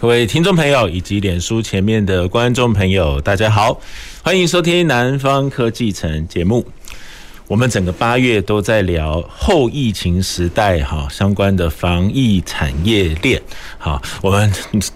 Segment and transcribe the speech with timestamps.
[0.00, 3.80] 各位听众朋友以及脸书前面的观众朋友，大家好，
[4.22, 6.66] 欢迎收听南方科技城节目。
[7.46, 13.40] 我们整个八月都在聊后疫情时代哈相关的防疫产业链。
[13.78, 14.52] 好，我们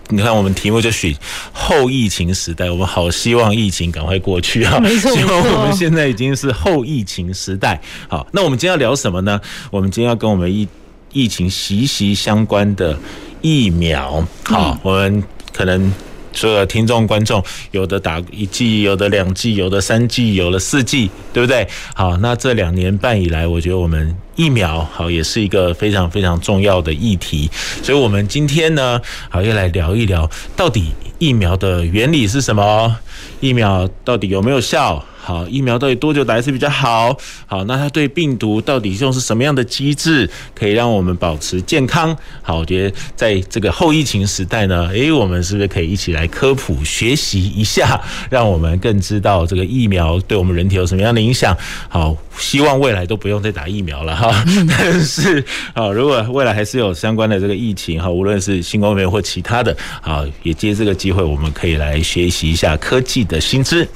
[0.09, 1.17] 你看我们题目就许
[1.53, 4.79] 后疫情时代，我们好希望疫情赶快过去啊！
[4.81, 7.81] 没错，希望我们现在已经是后疫情时代。
[8.09, 9.41] 好，那我们今天要聊什么呢？
[9.71, 10.67] 我们今天要跟我们疫
[11.13, 12.99] 疫情息息相关的。
[13.41, 15.93] 疫苗，好，我们可能
[16.33, 17.43] 所有的听众观众，
[17.73, 21.67] 有的打一剂，有的两剂，有的三剂，有的四剂，对不对？
[21.95, 27.51] 好，那这两年半以来，我觉得我们疫苗好也是一个非常非常重要的议题，
[27.83, 32.97] 所以我们今天呢，好要来聊一聊，到底疫苗的原理是什么？
[33.41, 35.05] 疫苗到底有没有效？
[35.29, 37.15] 好，疫苗到底多久打一次比较好？
[37.45, 42.17] 好，那它对病毒到底用是什么样的机制，可以让我们保持健康？
[42.41, 51.55] 好，我觉得在这个后疫情时代呢，诶，我们是不是可以一起来科普学习一下，让我们更知道这个疫苗对我们人体有什么样的影响？
[51.91, 54.33] 好，希望未来都不用再打疫苗了哈。
[54.67, 55.45] 但是，
[55.75, 63.87] 好，如果未来还是有相关的这个疫情哈，无论是新冠肺炎或其他的，好，也借这个机会，我们可以来学习一下科技的新知。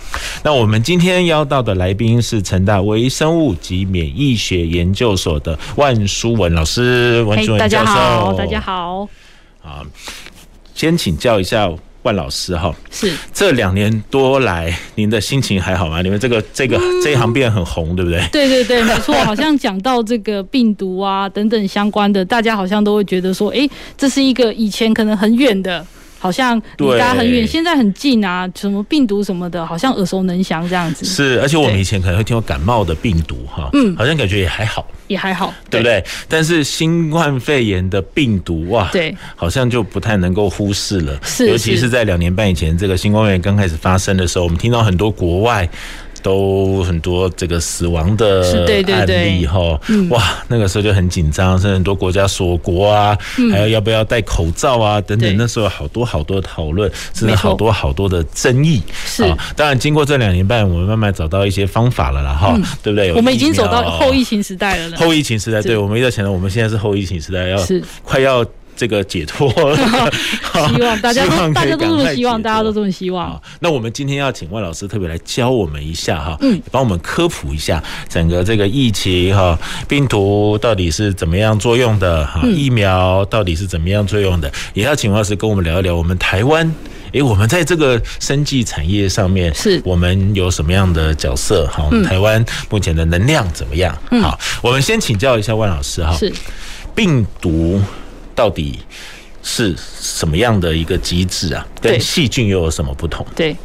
[0.43, 1.23] 那我们今天。
[1.23, 7.85] 邀到的来宾是成大微生物及免疫学研究所的万书文老师，万书文教授。
[7.85, 9.09] 大家好，大家好。
[9.63, 9.87] 啊，
[10.75, 11.71] 先请教一下
[12.03, 16.03] 万老师哈，是这两年多来，您的心情还好吗？
[16.03, 18.21] 你们这个这个这一行变很红，对不对？
[18.33, 19.15] 对对对，没错。
[19.25, 25.85] 好像讲到这个病毒啊等等相关的，大家好像都会觉得说，哎，这是一个以前可能很远的。
[26.23, 28.49] 好像离大家很远，现在很近啊！
[28.55, 31.05] 什么病毒什么的，好像耳熟能详这样子。
[31.05, 36.05] 是，而且我们以前可能会听到感冒的病毒哈，嗯，好像感觉也还好，也还好，对不对？
[36.29, 41.19] 但是新冠肺炎的病毒哇，对，好像就不太能够忽视了。
[41.25, 45.69] 是，尤其是在两年半以前，这个新冠肺炎刚开始发生的时候，我们听到很多国外。
[46.23, 48.43] 都很多这个死亡的
[48.93, 49.79] 案例哈，
[50.11, 53.17] 哇，那个时候就很紧张，甚至很多国家锁国啊，
[53.51, 58.83] 还有要不要戴口罩啊等等，那时候好多好多讨论，甚至好多好多的争议。
[59.05, 59.23] 是，
[59.57, 63.13] 当然经过这两年半，我们慢慢找到一些方法了啦，哈，对不对？
[63.13, 64.97] 我们已经走到后疫情时代了。
[64.97, 67.59] 后疫情时代，对，我们一直强调，我们现在是后疫情时代，要
[68.03, 68.45] 快要。
[68.75, 69.49] 这个解脱，
[70.75, 73.41] 希望大家都大家都这么希望，大家都这么希望。
[73.61, 86.75] 那我们今天要请万老师特别来教我们一下哈，嗯，帮我们科普一下整个这个疫情哈，病毒到底是怎么样作用的哈，疫苗到底是怎么样作用的，也要请万老师跟我们聊一聊我们台湾，
[87.13, 89.81] 诶，我们在这个生技产业上面是。
[89.85, 91.85] 我们有什么样的角色哈？
[91.85, 93.97] 我们台湾目前的能量怎么样？
[94.23, 96.33] 好，我们先请教一下万老师哈，是。
[96.95, 97.81] 病毒。
[98.35, 98.79] 到底
[99.43, 101.67] 是什么样的一个机制啊？
[101.81, 103.27] 跟细菌又有什么不同？
[103.35, 103.57] 对。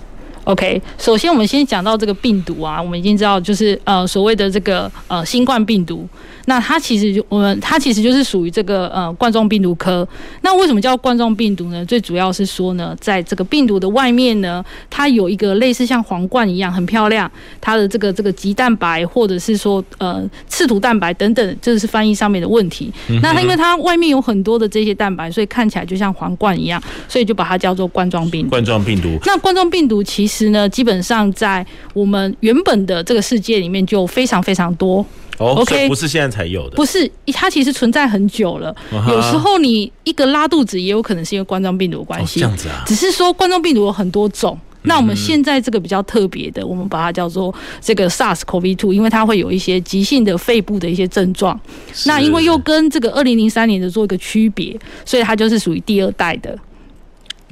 [0.44, 6.08] OK，首先我们先讲到这个病毒啊，我们已经知道就是呃所谓的这个呃新冠病毒，
[6.50, 10.08] 那它其实就我们它其实就是属于这个呃冠状病毒科。
[10.42, 11.84] 那为什么叫冠状病毒呢？
[11.86, 22.94] 最主要是说呢，在这个病毒的外面呢，它有一个类似像皇冠一样很漂亮，它的这个这个棘蛋白或者是说呃刺突蛋白等等，这是翻译上面的问题。
[23.22, 28.50] 那它因为它外面有很多的这些蛋白，所以看起来就像皇冠一样，所以就把它叫做冠状病毒。
[28.52, 29.18] 冠状病毒。
[29.26, 30.28] 那冠状病毒其实。
[30.28, 35.04] 其实呢，基本上在我们原本的这个世界里面就非常非常多。
[35.38, 38.76] 哦，OK，不是现在才有的，不是，它其实存在很久了。
[38.92, 42.40] 有时候你一个拉肚子，也有可能是因为冠状病毒的关系。
[42.40, 42.84] 这样子啊。
[42.88, 51.60] 只是说冠状病毒有很多种，那我们现在这个比较特别的，我们把它叫做这个 SARS-CoV-2，因为它会有一些急性的肺部的一些症状。
[52.06, 56.58] 那因为又跟这个二零零三年的做一个区别，所以它就是属于第二代的。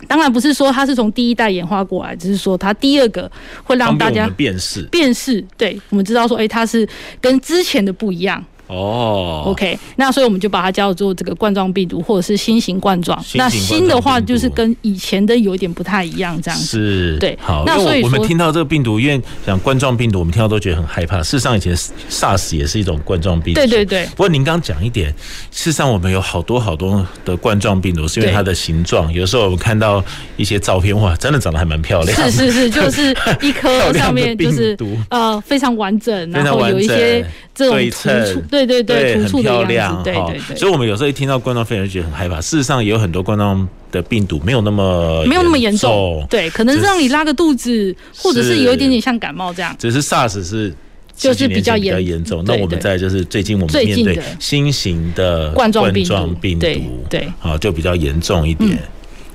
[0.07, 3.31] 当然不是说它是从第一代演化过来，只是说它第二个
[3.63, 4.83] 会让大家辨识。
[4.91, 6.87] 辨识，对，我们知道说，哎，它是
[7.21, 8.43] 跟之前的不一样。
[8.67, 13.23] 哦，OK，那所以我们就把它叫做这个冠状病毒，或者是新型冠状。
[13.35, 16.65] 那新的话就是跟以前的有一点不太一样，这样子。
[16.65, 17.37] 是，对。
[17.41, 21.21] 好，那所以我们听到这个病毒，因为讲冠状病毒，我们听到都觉得很害怕。
[21.21, 21.75] 事实上，以前
[22.09, 23.59] SARS 也是一种冠状病毒。
[23.59, 24.05] 对对对。
[24.07, 25.09] 不过您刚讲一点，
[25.51, 29.11] 事实上我们有好多好多的冠状病毒，是因为它的形状。
[29.13, 30.03] 有时候我们看到
[30.37, 32.31] 一些照片，哇，真的长得还蛮漂亮。
[32.31, 34.77] 是是是，就是 一颗上面就是
[35.09, 39.41] 呃非常完整，然后有一些这种突出，对对对，突出。
[39.45, 42.39] 漂亮，对对对，所以我们有时候一听到冠状肺炎就觉得很害怕。
[42.41, 49.75] 事实上，也有很多冠状的病毒没有那么没有那么严重，对，可能是让你拉个肚子，或者是有一点点像感冒这样。
[49.77, 50.73] 只是 SARS 是
[51.15, 52.43] 就是比较严严重。
[52.45, 58.79] 那我们在就是最近我们面对新型的冠状病毒，对，好就比较严重一点，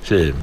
[0.03, 0.33] 是。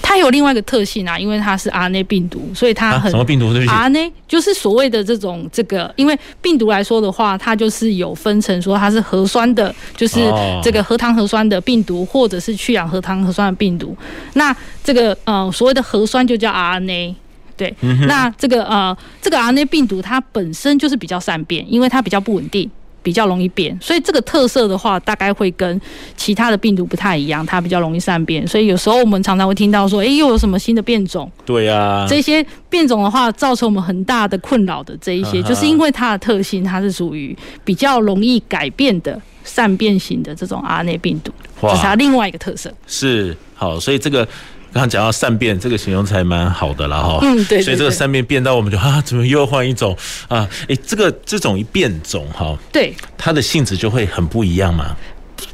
[0.00, 10.20] 它有另外一个特性啊，因为它是 RNA 病毒，所以它很、啊、什么病毒？RNA 就是所谓的这种这个，因为病毒来说的话，它就是有分成说它是核酸的，就是
[10.62, 13.96] 这个核糖核酸的病毒，或者是去氧核糖核酸的病毒。
[14.34, 17.14] 那这个呃所谓的核酸就叫 RNA，
[17.56, 17.74] 对。
[17.80, 22.70] 嗯、那这个呃这个 RNA 病毒它本身就是比较善变，因为它比较不稳定。
[23.02, 25.80] 比较容易变，所以这个特色的话，大概会跟
[26.16, 28.46] 其他的病毒不太一样，它比较容易善变。
[28.46, 31.30] 所以有时候我们常常会听到说，哎，又有什么新的变种？
[31.46, 42.72] 对呀，这些变种的话，造成我们很大的困扰的这一些，就是因为它的特性，它是属于比较容易改变的善变型的这种 RNA 病毒，这是它另外一个特色。
[42.86, 44.26] 是好，所以这个。
[44.72, 47.18] 刚刚讲到善变，这个形容词还蛮好的了哈。
[47.22, 47.62] 嗯，对。
[47.62, 49.96] 所以这个善变变到我们就啊，怎么又换一种
[50.28, 50.48] 啊？
[50.68, 54.96] 哎，这个这种一变种哈，对，它的性质就会很不一样嘛。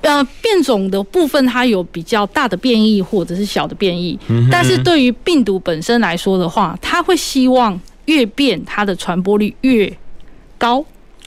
[0.01, 9.91] 呃，变种的部分它有比较大的变异或者是小的变异，嗯，但是对于病毒本身来说的话，它会希望越变它的传播率越
[10.59, 10.85] 高。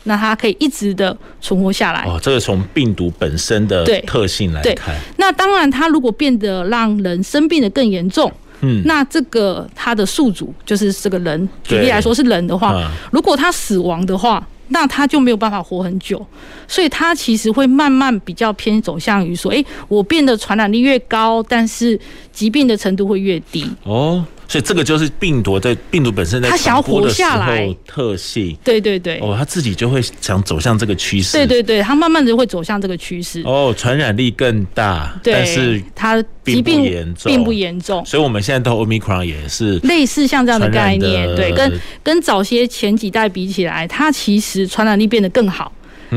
[0.07, 2.01] 那它可以一直的存活下来。
[2.05, 2.19] 哦。
[2.21, 8.31] 这个从病毒本身的特性来看，那当然它如果变得让人生病的更严重，
[8.61, 16.25] 嗯，那这个它的宿主就是这个人，举例来说是人的话，如果他死亡的话，那他就没有办法活很久，
[16.67, 21.97] 所以他其实会慢慢比较偏走向于说，哎，我变得传染力越高，但是
[22.33, 23.69] 疾病的程度会越低。
[23.83, 24.25] 哦。
[24.47, 33.41] 所以这个就是病毒在病毒本身在传播的时候特性，对对对，哦，它自己就会想走向这个趋势，对对对，它慢慢的会走向这个趋势。
[33.43, 38.05] 哦，传染力更大，但是它疾病严重，并不严重。
[38.05, 45.69] 所以我们现在到 Omicron 也是类似像这样的概念，对，跟跟早些前几代比起来，它其实传染力变得更好，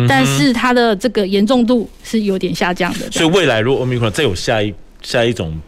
[0.09, 3.11] 但是它的这个严重度是有点下降的。
[3.11, 4.73] 所以未来如果 Omicron 再有下一
[5.03, 5.61] 下一种。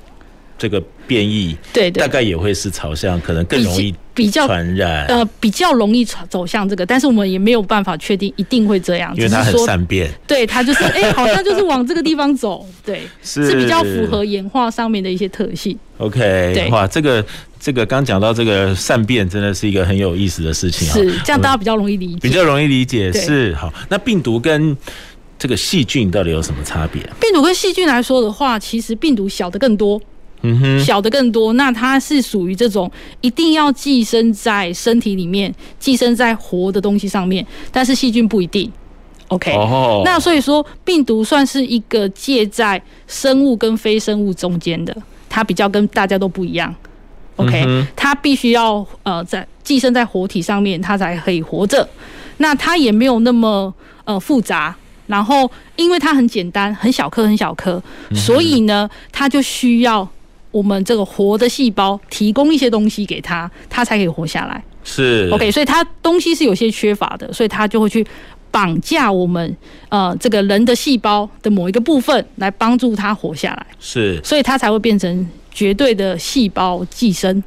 [0.62, 15.76] 这个变异，对，大概也会是朝向可能更容易比较传染，呃，比较容易走向这个，但是我们也没有办法确定一定会这样，因为它很善变，对，它就是哎，好像就是往这个地方走，对， 是，是比较符合演化上面的一些特性。
[15.98, 16.20] OK，
[16.54, 17.24] 对，哇，这个
[17.58, 23.74] 这个刚讲到这个善变，真的是一个很有意思的事情，是这样，大家比较容易理解，比较容易理解，是好。
[23.88, 24.76] 那病毒跟
[25.36, 27.02] 这个细菌到底有什么差别？
[27.20, 30.00] 病毒跟细菌来说的话，其实病毒小的更多。
[30.42, 32.90] 嗯哼，小的更多，那它是属于这种
[33.20, 38.70] 一定要寄生在身体里面，寄生在活的东西上面，但是细菌不一定。
[39.28, 44.94] OK，哦，那所以说病毒算是一个介在生物跟非生物中间的，
[45.28, 46.74] 它比较跟大家都不一样。
[47.36, 51.88] OK，嗯，它必须要呃在寄生在活体上面，它才可以活着。
[52.38, 53.72] 那它也没有那么
[54.04, 57.82] 呃复杂，然后因为它很简单，很小颗很小颗，
[58.14, 60.06] 所以呢，它就需要。
[60.52, 64.62] 我们这个活的细胞提供一些东西给它，它才可以活下来。
[64.84, 68.06] 是 OK，所以它东西是有些缺乏的，所以它就会去
[68.50, 69.56] 绑架我们
[69.88, 73.66] 呃这个人的细胞的某一个部分来帮助它活下来。
[73.80, 77.42] 是，所以它才会变成绝对的细胞寄生，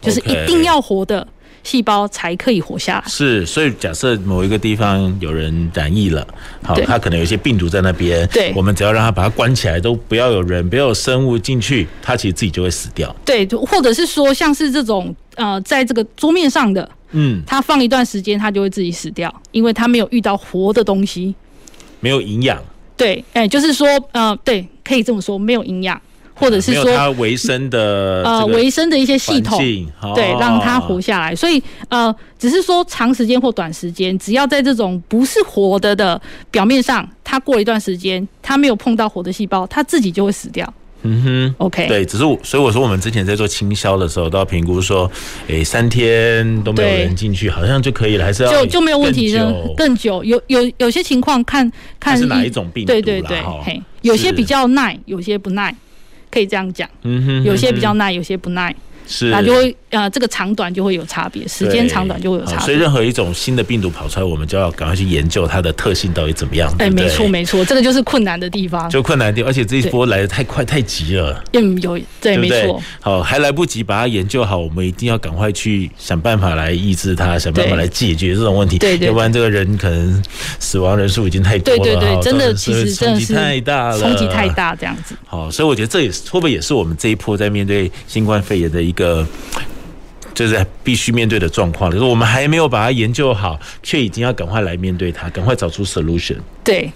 [0.00, 1.26] 就是一定要活的。
[1.64, 3.04] 细胞才可以活下来。
[3.08, 6.24] 是，所以假设某一个地方有人染疫了，
[6.62, 13.14] 好，他可能有些病毒在那边，对，我们只要让他把它关起来，都不要有人，不要有生物进去，他其实自己就会死掉。
[13.24, 21.34] 对，或者是说，像是这种呃，在这个桌面上的，嗯，它放一段时间，它就会自己死掉，因为它没有遇到活的东西，
[22.00, 22.62] 没有营养。
[22.96, 26.00] 对，哎，就是说，呃，对，可以这么说，没有营养。
[26.34, 29.58] 或者是说它维生的呃维生的一些系统，
[30.14, 31.34] 对，让它活下来。
[31.34, 40.72] 所以呃，只是说长时间或短时间，只要在这种不是活的的表面上，它过一段时间，它没有碰到活的细胞，它自己就会死掉。
[41.06, 45.10] 嗯哼，OK，对，只是我所以我说我们之前在做清销的时候，都要评估说，
[45.48, 50.24] 诶，三天都没有人进去，好像就可以了，还是要就就没有问题的，更久。
[50.24, 55.76] 有有有些情况看看是哪一种病毒，对对对，嘿，有些比较耐，有些不耐，
[56.34, 56.90] 可以这样讲。
[57.04, 58.74] 嗯哼，有些比较耐，有些不耐。
[59.06, 62.60] 是，那就会呃，这个长短就会有差别，时间长短就会有差别。
[62.64, 66.68] 所以任何一种新的病毒跑出来，我们就要赶快去研究它的特性到底怎么样。
[66.80, 68.90] 哎，没错没错，这个就是困难的地方。
[68.90, 71.42] 就困难的地方，而且这一波来的太快太急了。
[71.52, 72.82] 嗯，有对，没错。
[73.00, 78.78] 好，还来不及把它研究好，我们一定要赶快去想办法来抑制它，想办法来解决这种问题。
[78.78, 80.22] 对对，要不然这个人可能
[80.58, 81.82] 死亡人数已经太多了。
[81.82, 85.14] 对对对，真的其实真的是太大了，冲击太大这样子。
[85.24, 89.24] 好，所以我觉得这也是会不会也是我们这一波在面对新冠肺炎的一个。
[90.34, 96.36] 就是必须面对的状况，就是我们还没有把它研究好，却已经要赶快来面对它，赶快找出 solution。
[96.64, 96.92] 对，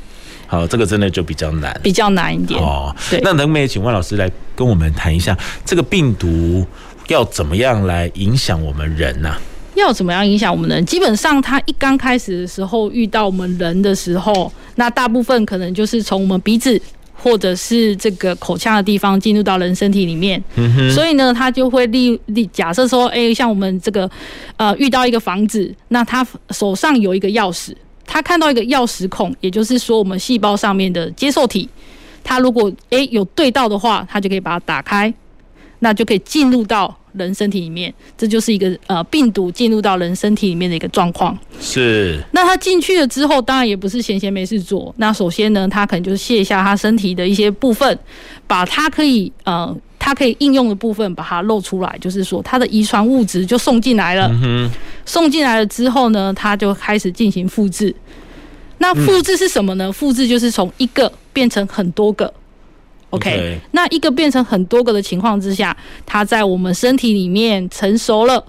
[0.46, 2.94] 好，这个真的就比较难，比较难一点哦。
[3.08, 6.66] 对，那能不能请万老师来跟我们谈一下，这个病毒
[7.06, 9.34] 要怎么样来影响我们人呢？
[9.74, 10.84] 要怎么样影响我们人？
[10.84, 16.80] 基本上，它一刚开始的时候遇到我们人的时候，那大部分可能就是从我们鼻子。
[17.20, 20.42] 或者是这个口腔的地方进入到人身体里面，
[20.94, 24.08] 所以呢，他就会立立假设说，哎，像我们这个
[24.56, 27.74] 呃遇到一个房子，那他手上有一个钥匙，
[28.06, 31.68] 他看到一个钥匙孔，也就是说我们细胞上面的接受体，
[32.22, 35.12] 他如果哎有对到的话，他就可以把它打开，
[35.78, 36.97] 那就可以进入到。
[37.12, 41.36] 人身体里面，这就是一个呃病毒进入到人身体里面的一个状况。
[41.60, 42.22] 是。
[42.32, 44.94] 那他进去了之后，当然也不是闲闲没事做。
[44.98, 47.98] 那首先呢，他可能就是卸下他身体的一些部分，
[48.46, 54.30] 把它可以呃它可以应用的部分把它露出来，就是说他的遗传物质就送进来了。
[55.04, 57.94] 送进来了之后呢，他就开始进行复制。
[58.78, 59.90] 那复制是什么呢？
[59.92, 62.32] 复制就是从一个变成很多个。
[63.10, 63.58] OK.
[63.72, 68.44] 那一个变成很多个的情况之下，它在我们身体里面成熟了，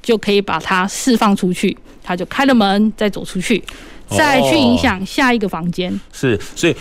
[0.00, 3.62] 就可以把它释放出去，它就开了门，再走出去，
[4.08, 5.92] 再去影响下一个房间。
[5.92, 5.98] 哦。
[6.12, 6.76] 是，所以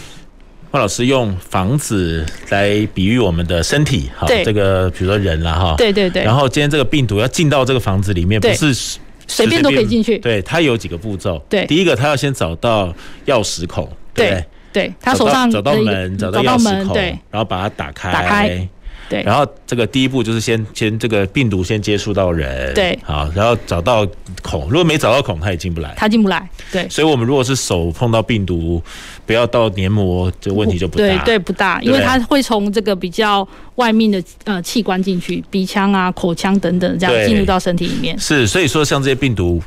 [0.69, 6.23] 万老师用房子来比喻我们的身体，哈，这个比如说人了哈，对对对。
[6.23, 11.43] 然后今天这个病毒要进到这个房子里面，不是随便都可以进去，对，它有几个步骤。
[11.49, 12.93] 对，第一个它要先找到
[13.25, 14.45] 钥匙孔，对。
[14.73, 18.67] 对对，他手上找到门，找到钥匙孔，对，然后把它打开，打开，
[19.07, 24.07] 对，然后这个第一步就是先先这个病毒先接触到人，对，好，然后找到
[24.41, 28.81] 孔，如果没找到孔，他也进不来，他进不来，对，所以我们如果是手碰到病毒，
[29.25, 39.61] 不要到黏膜，这问题就不大，对对，不大，因为它会从这个比较外面的呃器官进去，鼻腔啊、口腔等等这样进入到身体里面，是，所以说像这些病毒。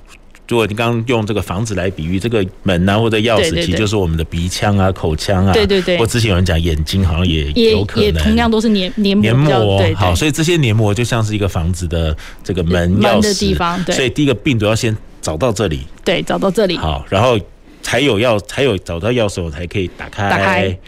[0.48, 5.52] 如果你刚刚用这个房子来比喻，这个门啊或者钥匙，其实就是我们的鼻腔啊、口腔啊。
[5.52, 5.98] 对对对。
[5.98, 8.04] 或之前有人讲眼睛，好像也有可能。
[8.04, 9.22] 也同样都是黏黏膜。
[9.22, 9.82] 黏膜。
[9.96, 13.82] 好，所以这些黏膜就像是一个房子的这个门钥匙的地方。
[13.84, 13.94] 对。
[13.94, 15.80] 所以第一个病毒要先找到这里。
[16.04, 16.76] 对，找到这里。
[16.76, 17.38] 好，然后
[17.82, 20.28] 才有钥，才有找到钥匙，我才可以打开。
[20.30, 20.78] 打开。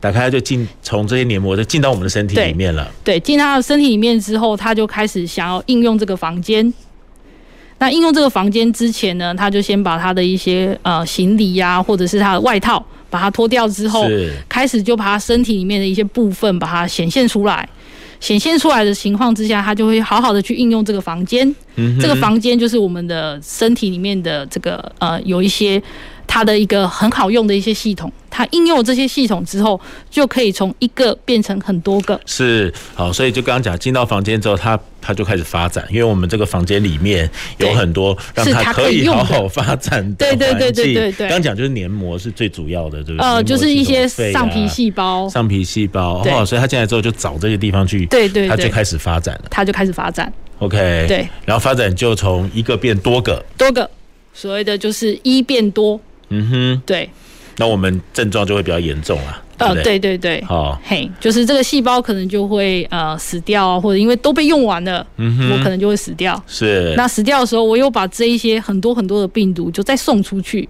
[0.00, 2.90] 打开就进，从这些黏膜就进到我们的身体里面了。
[3.02, 6.70] 对，进到身体里面之后，他就开始想要应用这个房间。
[7.78, 14.06] 那应用这个房间之前呢，他就先把他的一些呃行李呀、啊，或者是他的外套，把它脱掉之后，
[14.48, 17.68] 开始就把他身体里面的一些部分把它显现出来。
[18.20, 21.46] 显现出来的情况之下，他就会好好的去应用这个房间。
[21.76, 25.82] 嗯，这个房间就是我们的身体里面的这个呃有一些。
[26.26, 32.20] 它的一个很好用的一些系统，它应用这些系统之后，就可以从一个变成很多个。
[32.26, 40.16] 是，好，所以就刚刚讲，进到房间之后，它它就开始发展，因为我们这个房间里面有很多让它可以好好发展的。
[40.16, 41.28] 对对对对对对。
[41.28, 43.26] 刚讲就是黏膜是最主要的，对不对？
[43.26, 45.28] 呃，就是一些上皮细胞。
[45.28, 49.44] 上皮细胞，哦，所以它进来之后就找这些地方去，对对，它就开始发展了。
[49.50, 50.32] 它就开始发展。
[50.58, 51.04] OK。
[51.06, 51.28] 对。
[51.44, 53.44] 然后发展就从一个变多个。
[53.56, 53.88] 多个，
[54.32, 56.00] 所谓的就是一变多。
[56.38, 57.08] 嗯哼，对，
[57.58, 59.40] 那我们症状就会比较严重啊。
[59.58, 66.42] 呃，对对对，哦，嘿，就是这个细胞可能就会呃死掉啊，或者因为都被用完了，嗯哼，我可能就会死掉。
[66.48, 70.68] 是，那死掉的时候，我又把这一些很多很多的病毒就再送出去，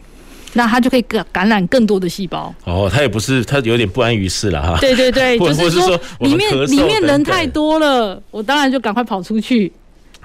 [0.53, 2.55] 那它就可以感感染更多的细胞。
[2.65, 4.77] 哦，它也不是，它有点不安于世了哈。
[4.79, 9.73] 对对对， 就是说里面里面人太多了，我当然就赶快跑出去。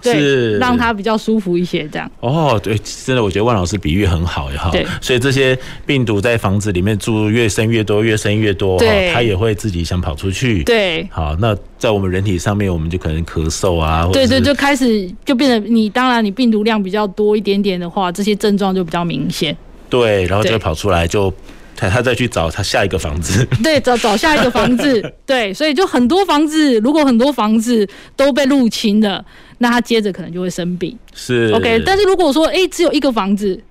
[0.01, 2.09] 对，是让他比较舒服一些，这样。
[2.19, 4.69] 哦，对，真的，我觉得万老师比喻很好哈。
[4.71, 10.63] 对，所以这些病毒在房子里面住越深越多，越深越多，对，它也会自己想跑出去。
[10.63, 19.55] 对，好，那在我们人体上面，我们就可能咳嗽啊，对对，就开始就变得你，当然你病毒量比较多一点点的话，这些症状就比较明显。
[19.89, 21.33] 对，然后就会跑出来就。
[21.81, 27.87] 他他再去找他下一个房子，对，找找下一个房子， 对，所以就很多房子，如果很多房子
[28.17, 29.23] 都被入侵了，
[29.59, 30.97] 那他接着可能就会生病。
[31.13, 33.61] 是 OK，但是如果说哎、欸、只有一个房子，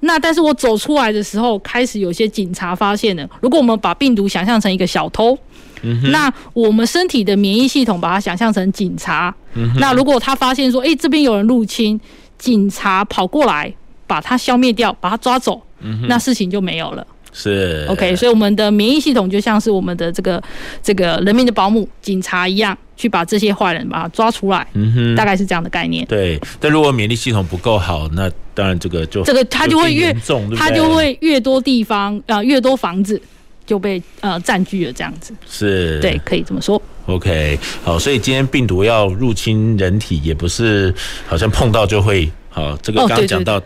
[0.00, 5.36] 那但是我走出来的时候，开始有些警察发现了，如果我们把病毒想象成一个小偷，
[5.82, 12.00] 嗯、那我们身体的免疫系统把它想象成警察，嗯、那如果他发现说哎、欸、这边有人入侵，
[12.38, 13.72] 警察跑过来
[14.06, 17.06] 把它消灭掉，把它抓走，嗯、那事情就没有了。
[17.32, 20.42] 是 OK，所以我们的免疫系统就像是我们的这个
[20.82, 24.66] 这个人民的保姆、警察一样，去把这些坏人把他抓出来。
[24.72, 26.04] 嗯哼，大概是这样的概念。
[26.06, 33.20] 对，但如果免疫系统不够好，那当然这个就这个它就会越重，它就会越多地方呃越多房子
[33.64, 35.32] 就被呃占据了这样子。
[35.48, 36.80] 是，对，可以这么说。
[37.06, 40.92] OK，好，所以今天病毒要入侵人体，也不是
[41.26, 42.76] 好像碰到就会好。
[42.82, 43.62] 这个刚刚讲到，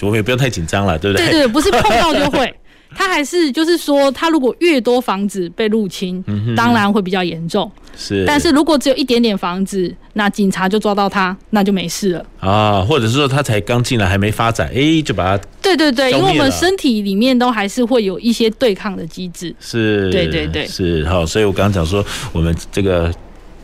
[0.00, 1.26] 我们也不用太紧张了，对不对？
[1.26, 2.52] 对对，不是碰到就会。
[2.96, 6.24] 他还是就是说，他如果越多房子被入侵，
[6.56, 7.70] 当然会比较严重。
[7.96, 12.80] 是，但是如果只有一点点房子，那警察就抓到他，那就没事了啊。
[12.82, 19.54] 或者是说他才刚进来，还没发展，哎，就把他对对对，因为我们身体里面都还是会有一些对抗的机制。
[19.60, 21.24] 是，对对对，是好。
[21.24, 23.12] 所以我刚刚讲说，我们这个。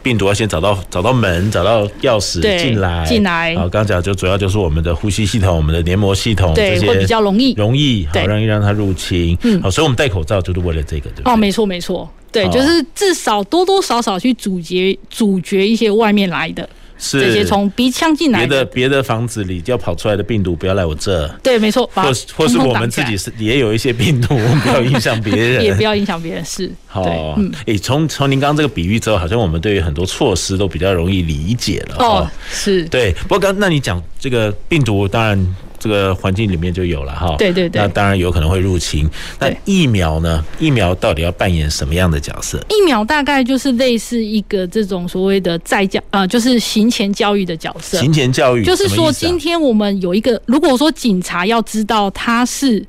[0.02, 3.54] 病毒要先找到找到门，找到钥匙进来进来。
[3.54, 9.36] 好，刚刚讲就主要就是我们的呼吸系统、我们的黏膜系统对，这些会比较容易容易好容易让它入侵。
[9.42, 11.32] 嗯，好，所以我们戴口罩就是为了这个，对不对？
[11.32, 16.68] 哦，没错没错，对，就是至少多多少少去阻绝阻绝一些外面来的。
[17.02, 21.28] 是这些从鼻腔进来的，别的别的房子里要跑出来的病毒不要来我这。
[21.42, 21.90] 对，没错。
[21.92, 26.44] 或是或是我们自己是也有一些病毒，我们不要影响别人， 也不要影响别人。
[26.44, 26.70] 是。
[26.86, 27.02] 好，
[27.36, 31.96] 嗯，诶，从从您刚刚这个比喻之后，好像我们对于很多措施都比较容易理解了。
[31.98, 32.84] 哦，是。
[32.84, 35.56] 对，不过刚那你讲这个病毒，当然。
[35.82, 39.10] 这个环境里面就有了哈，对对对，那当然有可能会入侵。
[39.40, 40.44] 那疫苗呢？
[40.60, 42.64] 疫苗到底要扮演什么样的角色？
[42.68, 47.98] 疫苗大概就是类似一个这种所谓的在教啊、呃，就是行前教育的角色。
[47.98, 52.86] 行前教育就是说，今天我们有一个，如果说警察要知道他是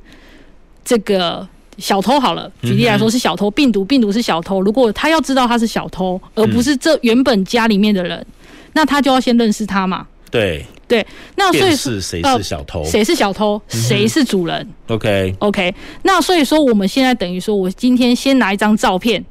[0.84, 1.44] 这个
[1.78, 4.60] 小偷，好了，举例来说是小偷，病毒病毒是小偷。
[4.60, 8.24] 如果他要知道他是小偷，而不是这原本家里面的人，
[8.72, 10.06] 那他就要先认识他嘛。
[10.30, 10.64] 对。
[10.86, 12.84] 对，那所以是谁是小偷？
[12.84, 13.60] 谁是小偷？
[13.68, 15.74] 谁是主人？OK OK。
[16.02, 19.24] 那所以说，我们现在等于说，我今天先拿一张照片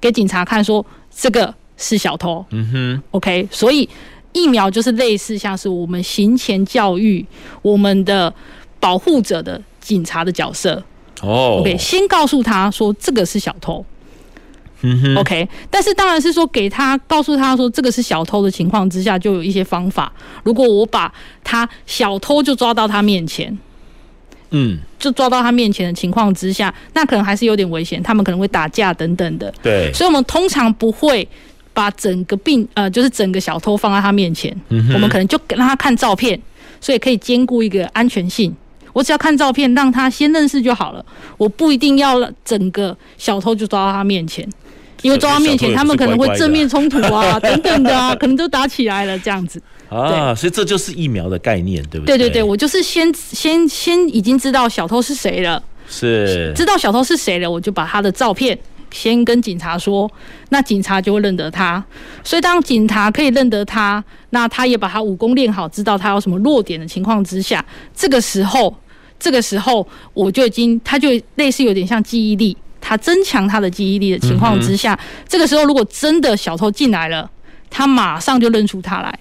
[0.00, 2.44] 给警察看，说这个是小偷。
[2.50, 3.02] 嗯哼。
[3.12, 3.48] OK。
[3.50, 3.88] 所以
[4.32, 7.24] 疫苗就是类似像是我们行前教育
[7.62, 8.32] 我们的
[8.80, 10.82] 保护者的警察的角色。
[11.22, 11.58] 哦。
[11.60, 13.84] OK，先告诉他说这个是小偷。
[14.82, 20.12] 嗯哼，OK，但是当然是说给他告诉他说这个是小偷的情况之下，就有一些方法。
[20.44, 21.12] 如果我把
[21.42, 23.58] 他小偷就抓到他面前，
[24.50, 29.52] 嗯，就抓到他面前的情况之下，那可能还是有点危险，他们可能会打架等等的。
[29.62, 31.26] 对，所以我们通常不会
[31.74, 36.40] 把整个病呃，就是整个小偷放在他面前，嗯，我们可能就让他看照片，
[36.80, 38.54] 所以可以兼顾一个安全性。
[38.92, 41.04] 我只要看照片，让他先认识就好了，
[41.36, 44.48] 我不一定要整个小偷就抓到他面前。
[45.02, 49.60] 因为抓到面前，他们可能会正面冲突啊， 等等的啊，可能都打起来了这样子。
[49.88, 52.18] 啊，所以这就是疫苗的概念，对不对？
[52.18, 58.58] 对对对，我就是先先先已经知道小偷是谁了，是知道小偷是谁了，我就把他的照片
[58.90, 60.10] 先跟警察说，
[60.50, 61.82] 那警察就会认得他。
[62.22, 67.64] 所以当警察可以认得他，那他也把他武功练好，知道他有什么弱点的情况之下，
[67.96, 68.76] 这个时候，
[69.18, 72.54] 这个时候我就已经，他就类似有点像记忆力。
[72.80, 77.28] 他增强他的记忆力的情况之下，这个时候如果真的小偷进来了，
[77.70, 79.18] 他马上就认出他来，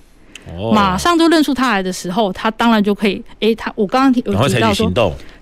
[0.74, 4.92] 马上就认出他来的时候，他当然就可以，诶，他我刚刚有提到说，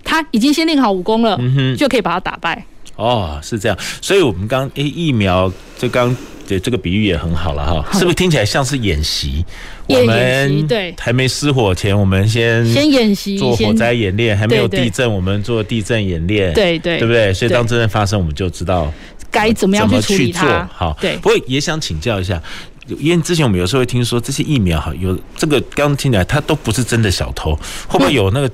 [0.04, 1.38] 他已经先练好武功了，
[1.76, 2.64] 就可以把他打败。
[2.96, 6.16] 哦，是这样，所以我们刚诶疫苗就刚。
[6.46, 9.44] 对，这个比喻也很好了哈，是不是听起来像是演习？
[9.86, 17.34] 我们对还没失火前，我们先先演习做火灾演练，还没有地震，我们做地震演练，对对，对不对？
[17.34, 18.92] 所以当真正发生，我们就知道
[19.30, 20.42] 该怎么样去做。
[20.72, 21.16] 好，对。
[21.16, 22.42] 不过也想请教一下，
[22.98, 27.54] 因为之前我们有时候会听说这些疫苗哈，有这个刚刚听起来它都不是真的小偷，
[27.86, 28.50] 会不会有那个？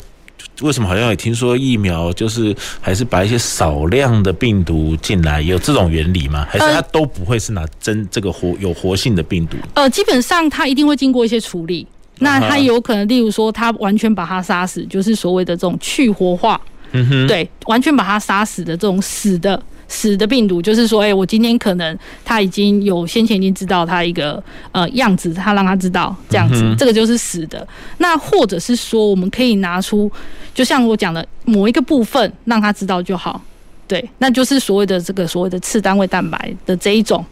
[0.62, 6.46] 为什么好像也听说疫苗就是还是把一些少量的病毒进来，有这种原理吗？
[6.48, 9.57] 还是它都不会是拿真这个活有活性的病毒？
[9.75, 11.87] 呃，基本上它一定会经过一些处理。
[12.18, 16.61] 那它有可能，例如说，它完全把它杀死，就是所谓的这种去活化。
[16.92, 19.61] 嗯哼，对，完全把它杀死的这种死的
[19.93, 27.67] 死的病毒，就是说，哎、欸，我今天可能他已经有先前已经知道他一个呃样子，他让他知道这样子，这个就是死的。
[27.99, 30.11] 那或者是说，我们可以拿出，
[30.55, 33.39] 就像我讲的某一个部分让他知道就好，
[33.87, 37.23] 对，那就是所谓的这个所谓的次单位蛋白的这一种。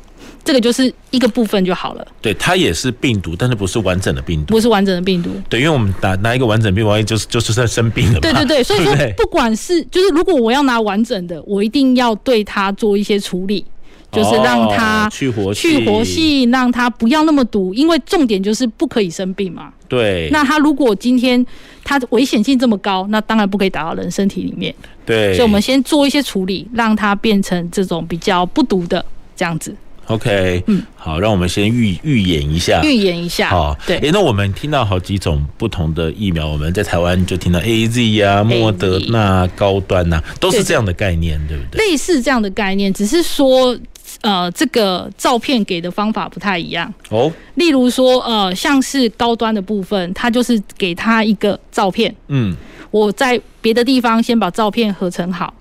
[0.42, 2.06] 这个就是一个部分就好了。
[2.20, 4.54] 对，它也是病毒，但是不是完整的病毒。
[4.54, 5.30] 不是完整的病毒。
[5.48, 8.20] 对，因为我们拿拿一个完整病毒，万一就是就是在生病了嘛。
[8.20, 13.64] 对对对， 所以说不管是就是如果我要拿完整的，我一定要对它做一些处理，
[14.10, 19.72] 就是让它去活去活性，让它不要那么毒，因为重点就是不可以生病嘛。
[19.88, 20.28] 对。
[20.32, 21.44] 那它如果今天
[21.84, 24.74] 它危险性这么高，那当然不可以打到人身体里面。
[25.04, 25.34] 对。
[25.34, 29.04] 所以我们先做一些处理，让它变成这种比较不毒的
[29.36, 29.74] 这样子。
[30.10, 33.96] OK，嗯，好，让我们先预预演一下，预演一下，好，对。
[33.98, 41.86] 哎，那我们听到好几种不同的疫苗，我们在台湾就听到 AZ 啊、莫德纳、高端呐、啊，都是这样的概念，对，对不对？
[41.86, 43.78] 类似这样的概念，只是说，
[44.22, 47.32] 呃，这个照片给的方法不太一样哦。
[47.54, 52.56] 例如说，呃，像是高端的部分，它就是给他一个照片，嗯，
[52.90, 55.54] 我在别的地方先把照片合成好。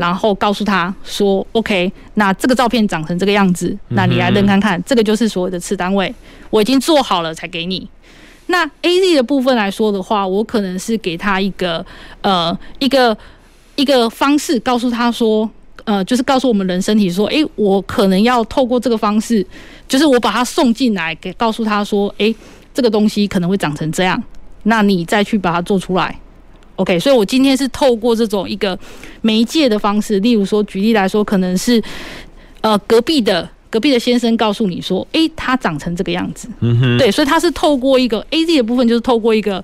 [0.00, 6.12] 然后告诉他说：“OK，那这个照片长成这个样子，那你来认看看，这个就是所谓的次单位，
[6.48, 7.86] 我已经做好了才给你。
[8.46, 11.84] 那 AZ 的部分来说的话，我可能是给他一个
[12.22, 13.14] 呃一个
[13.76, 15.48] 一个方式，告诉他说，
[15.84, 19.46] 呃，就是告诉我们人身体说，诶，我可能要透过这个方式，
[19.86, 22.34] 就是我把它送进来，给告诉他说，诶，
[22.72, 24.20] 这个东西可能会长成这样，
[24.62, 26.18] 那你再去把它做出来。”
[26.80, 28.78] OK，所以我今天是透过这种一个
[29.20, 31.82] 媒介的方式，例如说，举例来说，可能是
[32.62, 39.62] 呃隔壁的隔壁的先生告诉你说，诶，他长成这个样子，嗯哼，对，所以他是透过一个 AZ 的部分，就是透过一个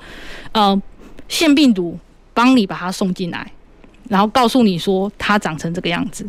[0.53, 0.79] 呃
[1.27, 1.99] 腺病毒
[2.35, 3.51] 帮你把它送进来，
[4.11, 6.29] 然后告诉你说它长成这个样子。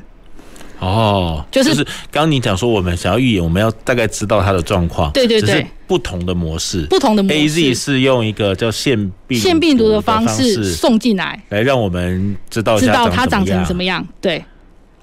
[0.79, 1.75] 哦，就是
[2.11, 14.05] 刚刚你讲说，我们想要预演，我们要大概知道它的状况，对对对，不同的模式，不同的模式，AZ 是用一个叫腺病腺病毒的方式送进来，来让我们知道知道它长成怎么样。
[14.21, 14.43] 对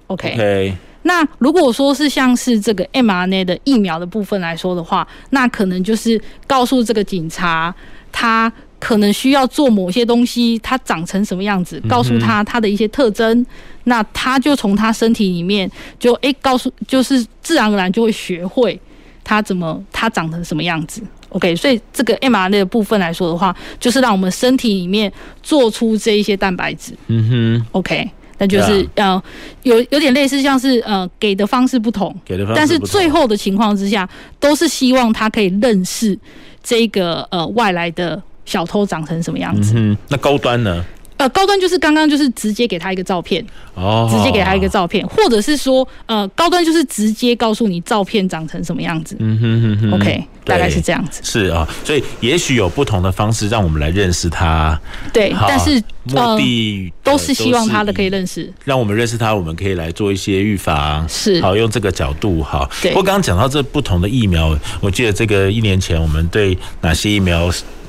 [0.07, 0.37] ，OK。
[0.37, 0.75] Okay.
[1.03, 7.75] 那如果说是像是这个 mRNA 的疫苗的部分来说的话，那可能就是告诉这个警察
[8.13, 8.53] 他。
[8.85, 13.47] 可能需要做某些东西，它长成什么样子，告诉他它的一些特征，嗯、
[13.85, 18.79] 那他就从他身体里面就诶、欸，告诉就是自然而然就会学会
[19.25, 21.01] 它怎么它长成什么样子。
[21.31, 25.11] OK，所以这个 mRNA 的部分来说的话，就是让我们身体里面
[25.43, 26.93] 做出这一些蛋白质。
[27.07, 29.21] 嗯哼，OK，那就是呃
[29.63, 34.07] 有有点类似像是呃给的方式不同，给的方式不同，但是最后的情况之下，
[34.39, 36.19] 都是希望他可以认识
[36.63, 38.23] 这个呃外来的。
[38.45, 39.73] 小偷长成什么样子？
[39.77, 40.85] 嗯，那高端呢？
[41.17, 43.43] 呃，高端就是刚刚就是直接给他一个照片，
[43.75, 49.17] 哦，直接给他一个照片，或者是说，呃，高端就是直接告诉你照片长成什么样子。
[49.21, 51.21] 嗯哼哼哼，OK，大概是这样子。
[51.23, 54.79] 是啊，所以也许有不同的方式让我们来认识他。
[55.13, 61.09] 对，但是目的都是希望他的可以认识，让我们认识他，我们可以来做一些预防。
[61.09, 62.69] 是，好，用这个角度哈。
[62.83, 62.91] 对。
[62.91, 67.49] 不过刚刚讲到这不同的疫苗，我记得这个一年前我们对哪些疫苗？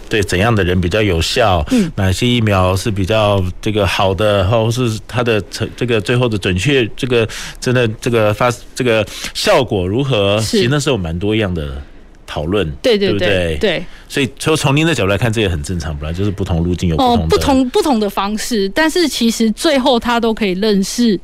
[0.09, 1.65] 对怎样的人比较有效？
[1.71, 7.27] 嗯，哪些疫苗是比较这个好的，或是它的成这个最后的准确，这个
[7.59, 10.39] 真的这个发这个效果如何？
[10.39, 11.81] 其实那时候有蛮多样的
[12.25, 13.57] 讨论，对对对，对不对？
[13.59, 21.19] 对，所以从从您的角度来看，这也很正常，本来就是不同路径有不同不同不同的方式，但是其实最后他都可以认识。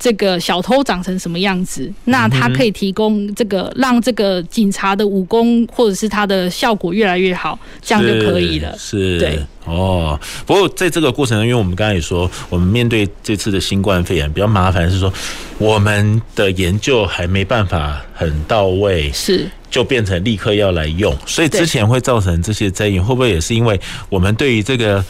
[0.00, 1.92] 这个小偷长成什么样子？
[2.06, 8.74] 那他可以提供这个，让这个警察的武功或者是他的效果越来越好，这样就可以了。
[8.78, 10.18] 是，对，哦。
[10.46, 15.12] 不过在这个过程中，因为我们刚才也说，我们面对这次的新冠肺炎比较麻烦，是说
[15.58, 25.04] 我们的研究还没办法很到位，是就变成立刻要来用，所以之前会造成这些争议，会不会也是因为我们对于这个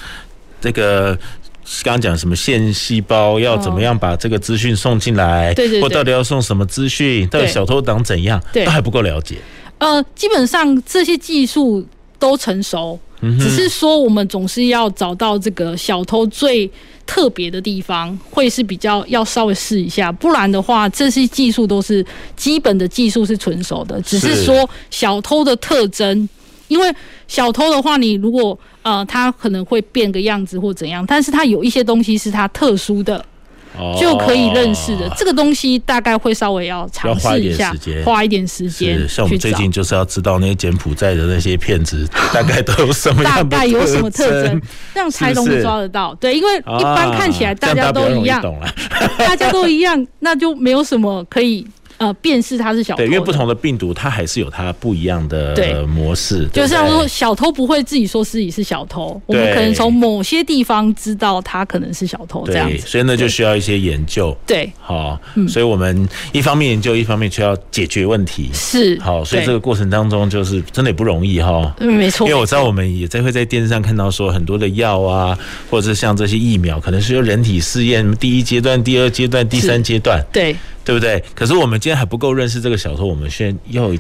[0.61, 1.17] 这个？
[1.83, 5.55] 刚刚讲什么线细胞要怎么样把这个资讯送进来？
[5.55, 7.27] 对对，或到底要送什么资讯？
[7.29, 8.43] 到底小偷党怎样？
[8.53, 9.37] 都还不够了解。
[9.79, 11.87] 呃，基本上这些技术
[12.19, 12.99] 都成熟，
[13.39, 16.71] 只是说我们总是要找到这个小偷最
[17.07, 20.11] 特别的地方，会是比较要稍微试一下。
[20.13, 22.05] 不然的话，这些技术都是
[22.37, 26.29] 基本的技术是成熟的，只是说小偷的特征。
[26.71, 26.89] 因为
[27.27, 33.23] 小偷的话，你如果呃，他可能会变个样子或怎样，但是他有一些东西是他特殊的
[34.01, 35.11] 就可以认识的。
[35.17, 39.09] 这个东西大概会稍微要尝试一下，花一点时间。
[39.09, 44.63] 像我们最近就是要知道那些柬埔寨的那些骗子 大概都有什么样的大概有什么特征，
[44.95, 46.15] 这样才容易抓得到。
[46.15, 48.43] 对，因为一般看起来大家都一样，
[49.19, 51.67] 大家都一样，那就没有什么可以。
[52.01, 56.49] 呃，辨识它是小偷，对，因为不同的病毒，它还是有它不一样的模式。
[56.51, 62.79] 就像说，小偷不会自己说自己是小偷，我们可能从某些地方知道他可能是小偷这样子。
[62.87, 64.35] 所以呢，就需要一些研究。
[64.47, 68.49] 对，好，所以我们一方面研究，一方面需要解决问题。
[68.55, 71.71] 是，好，所以这个过程当中就是真的也不容易哈。
[71.81, 72.27] 嗯，没错。
[72.27, 80.25] 因为我知道我们也在会在电视上看到说很多的药啊，或者是像这些疫苗，可能是由人体试验第一阶段、第二阶段、第三阶段。
[80.33, 80.57] 对。
[80.91, 81.23] 对不对？
[81.37, 83.93] 可是我们今天还不够认识这个小偷，我们先要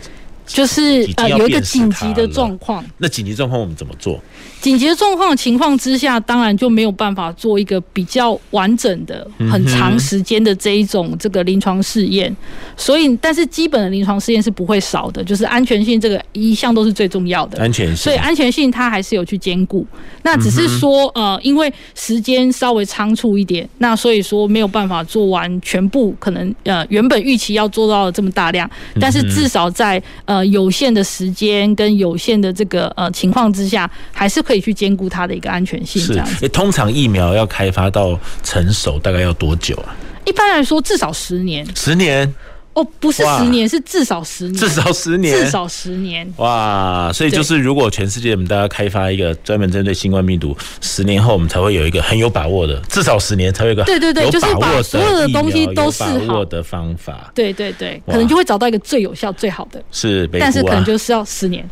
[0.44, 2.84] 就是呃有一个紧急的状况。
[2.98, 4.20] 那紧急状况我们怎么做？
[4.60, 12.34] 紧急状况情况之下，当然就没有办法做一个比较完整的、很长时间的这一种这个临床试验。
[12.76, 17.58] 所以，但是基本的临床试验是不会少的，就是安全性这个一向都是最重要的。
[17.58, 19.86] 安全性，所以安全性它还是有去兼顾。
[20.22, 28.70] 那只是说呃，因为时间稍微仓促一点，那所以说没有办法做完全部，可能呃原本预期要做到的这么大量，
[29.00, 34.44] 但是至少在呃有限的时间跟有限的这个呃情况之下，还是。
[34.50, 36.48] 可以去兼顾它的一个安全性，这样子。
[36.48, 39.94] 通常疫苗要开发到成熟，大概要多久啊？
[40.24, 41.64] 一般来说，至少十年。
[41.76, 42.34] 十年？
[42.72, 44.54] 哦，不是十年，是至少十年。
[44.56, 46.28] 至少十年，至少十年。
[46.38, 47.12] 哇！
[47.12, 57.30] 所以就是，如果全世界我们大家开发一个专门针对新冠病毒，十年后我们才会有一个很有把握的，至少十年才会有一个对对对，就是把所有的东西都试好的方法。
[57.36, 59.80] 对对对，可能就会找到一个最有效、最好的。
[59.92, 61.64] 是，但是可能就是要十年。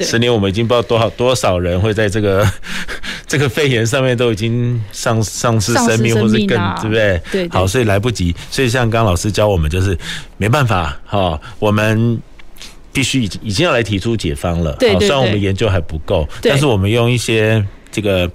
[0.00, 2.46] 十年，我们已经不知道多少多少人会在这个
[3.26, 7.20] 这个肺炎上面都已经丧丧失生命，或是更对不对？
[7.32, 7.48] 对。
[7.48, 8.34] 好，所以来不及。
[8.50, 9.96] 所以像刚刚老师教我们，就是
[10.36, 12.20] 没办法哈，我们
[12.92, 14.72] 必须已经已经要来提出解方了。
[14.74, 14.98] 对。
[15.00, 18.30] 虽然我们研究还不够，但是我们用一些这个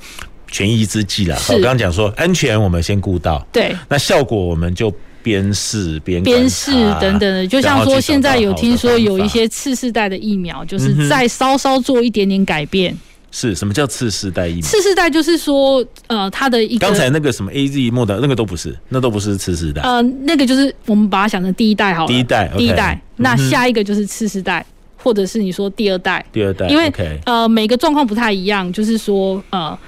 [0.48, 1.38] 权宜之计了。
[1.50, 3.46] 我刚刚讲说，安全我们先顾到。
[3.52, 3.76] 对。
[3.88, 4.94] 那效果我们就。
[5.24, 12.98] 边试边边试等等的，就像说现在有听说有一些次世代的疫苗，就是再稍稍做一点点改变。
[13.34, 14.62] 是什么叫次世代疫苗？
[14.62, 19.82] 次世代就是说，呃，它的一个刚才那个什么 A Z 莫德那个都不是，那都不是次世代。
[19.84, 23.02] 呃，那个就是我们把它想成第一代好了，第一代，第一代。
[23.16, 24.66] 那下一个就是次世代，
[24.98, 26.92] 或者是你说第二代，第二代，因为
[27.26, 29.80] 呃每个状况不太一样，就是说呃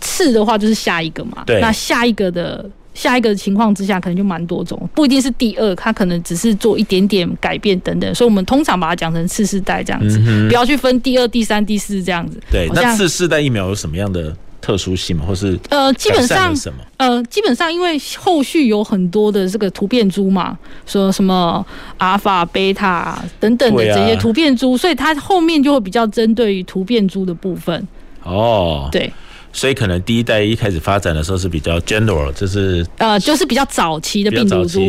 [0.00, 2.68] 次的话就是下一个嘛，对，那下一个的。
[2.94, 12.38] 下一个情况之下，可能就蛮多种，不一定是第二，它可能只是做一点点改变等等，所以我们通常把它讲成次世代这样子，嗯、不要去分第二、第三、第四这样子。
[12.50, 15.24] 对，那次世代疫苗有什么样的特殊性吗？
[15.26, 16.54] 或是呃，基本上
[16.98, 21.64] 呃，基本上因为后续有很多的这个突变株嘛，说什么
[21.96, 27.88] 阿尔法、贝塔等等的这些突变株，所以它后面就会比较针对于突变株的部分。
[28.22, 29.12] 哦，对。
[29.52, 34.80] 所以可能第一代一开始发展的时候是比较 general，就是呃，就是比较早期的病毒株。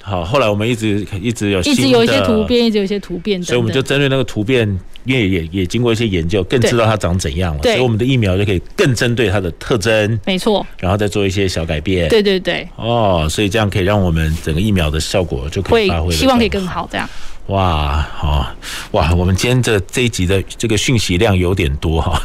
[0.00, 4.66] 好，后来我们一直一直有一直有一些突变，一直有一些突变，所以我们就针对那个突变，
[5.04, 7.62] 因为也也经过一些研究，更知道它长怎样了。
[7.62, 12.08] 所以我们的疫苗就可以更针对它的特征，没错，然后再做一些小改变。
[12.08, 12.66] 对对对。
[12.76, 17.06] 哦，所以这样可以让我们整个疫苗的效果就可以发挥，希望可以更好这样。
[17.48, 18.46] 哇，好
[18.90, 19.14] 哇！
[19.14, 22.22] 我们今天这这一集的这个讯息量有点多哈，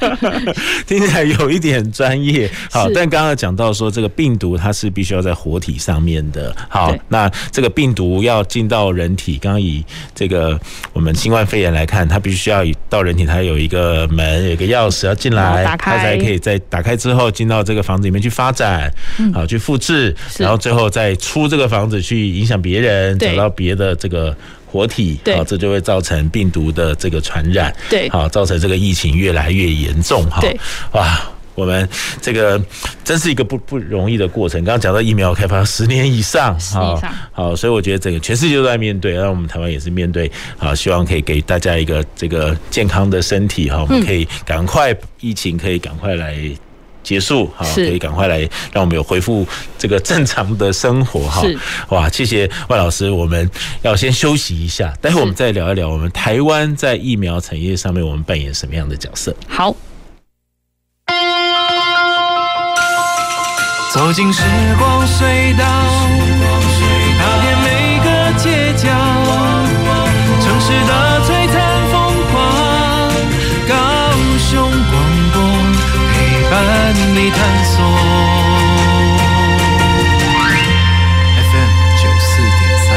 [0.88, 2.50] 听起来有一点专业。
[2.70, 6.54] 好，但刚刚讲到说这个病毒它是必须要在活体上面的。
[6.70, 10.58] 好，那这个病毒要进到人体，刚刚以这个
[10.94, 18.90] 我们新冠肺炎来看，它必须要到人体，它有一个门，有一个钥匙要进来，它才可以在打开之后进到这个房子里面去发展，
[19.34, 24.21] 好去复制，然后最后再出这个房子去影响别人，找到别的这个。
[24.66, 30.42] 活体，好，这就会造成病毒的这个传染，对，好，造成这个疫情越来越严重，哈，
[30.92, 31.20] 哇，
[31.54, 31.86] 我们
[32.22, 32.58] 这个
[33.04, 34.64] 真是一个不不容易的过程。
[34.64, 46.34] 刚刚讲到疫苗开发十年以上，好，好，所以我觉得整个全世界都在面对，那我们台湾也是面对，好，希望可以给大家一个这个健康的身体，哈，我们可以赶快疫情可以赶快来。
[47.02, 48.40] 结束好，可以赶快来，
[48.72, 51.42] 让我们有恢复这个正常的生活哈。
[51.88, 53.50] 哇，谢谢万老师，我们
[53.82, 59.34] 要先休息一下，待会我们再聊一聊我们台湾在疫苗产业上面我们扮演什么样的角色。
[59.48, 59.74] 好，
[63.92, 64.42] 走进时
[64.78, 65.64] 光隧道，
[67.18, 68.88] 踏遍每个街角，
[70.40, 71.11] 城市的
[77.14, 77.84] 你探索。
[81.36, 81.70] FM
[82.00, 82.90] 九四点三，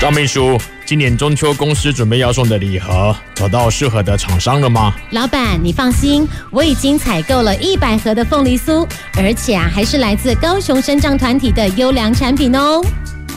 [0.00, 0.60] 张秘书。
[0.86, 4.92] 今年中秋公司准备要送的礼盒，找到适合的厂商了吗？
[5.12, 12.84] 老板，你放心，我已经采购了一百盒的凤梨酥，而且啊，还是来自高雄生长团体的优良产品哦。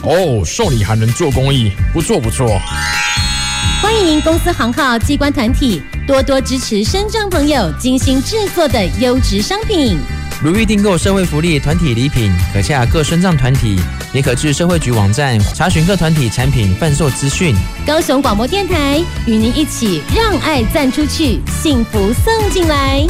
[0.02, 2.60] 哦，送礼还能做公益，不错不错。
[3.80, 9.96] 欢迎您公司行号机关团体多多支持身障朋友精心制作的优质商品。
[10.42, 13.78] 如欲订购社会福利团体礼品，可洽各身障团体，
[14.12, 17.54] 也可至社会局网站查询各团体产品贩售资讯。
[17.86, 23.00] 高雄广播电台与您一起让爱赞出去，幸福送进来。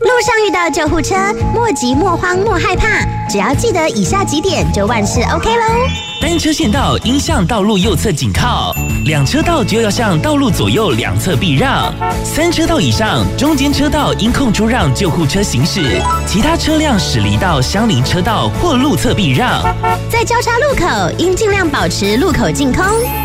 [0.00, 1.14] 路上遇到救护车，
[1.54, 6.05] 莫急莫慌莫害怕，只要记得以下几点，就万事 OK 喽。
[6.20, 8.74] 单车线道应向道路右侧紧靠，
[9.04, 11.92] 两车道就要向道路左右两侧避让，
[12.24, 19.62] 三车道以上中间车道应空出让救护车行驶，其他车辆驶离到相邻车道或路侧避让。
[20.10, 22.84] 在交叉路口应尽量保持路口净空，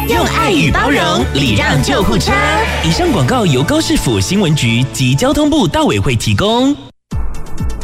[0.10, 1.02] 用爱与包容
[1.34, 2.32] 礼让救护车。
[2.84, 6.76] 以上广告由高市府新闻局及交通部道委会提供。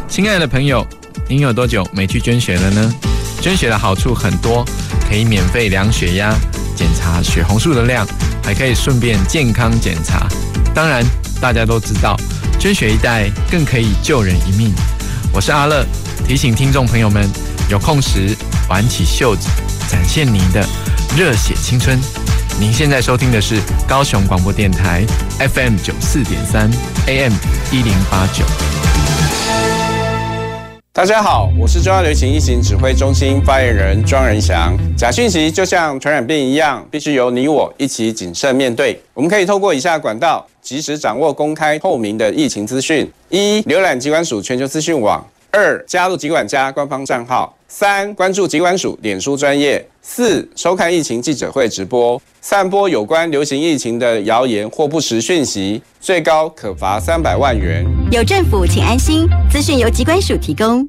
[0.07, 0.85] 亲爱的朋友，
[1.29, 2.93] 您有多久没去捐血了呢？
[3.39, 4.65] 捐血的好处很多。
[5.07, 6.33] 可以免费量血压、
[6.75, 8.05] 检查血红素的量，
[8.43, 10.27] 还可以顺便健康检查。
[10.75, 11.03] 当然，
[11.39, 12.15] 大家都知道，
[12.59, 14.73] 捐血一袋更可以救人一命。
[15.31, 15.85] 我是阿乐，
[16.27, 17.27] 提醒听众朋友们，
[17.69, 18.35] 有空时
[18.69, 19.47] 挽起袖子，
[19.89, 20.67] 展现您的
[21.15, 21.97] 热血青春。
[22.59, 25.05] 您现在收听的是高雄广播电台
[25.39, 26.69] FM 九四点三
[27.05, 27.33] AM
[27.71, 28.86] 一零八九。
[30.97, 34.75] 大家好，我是中央流行疫情指挥中心发言人庄仁祥。
[34.97, 38.99] 假讯息就像传染病一样，必须由你我一起谨慎面对。
[39.13, 52.21] 我们可以透过以下管道，及时掌握公开透明的疫情资讯：一、浏览机关署全球资讯网；二、加入疾管家官方账号；三、关注疾管署脸书专业；四、收看疫情记者会直播。
[52.41, 57.85] 散播有关流行疫情的谣言或不实讯息，最高可罚三百万元。
[58.11, 59.27] 有政府，请安心。
[59.49, 60.87] 资讯由疾管署提供。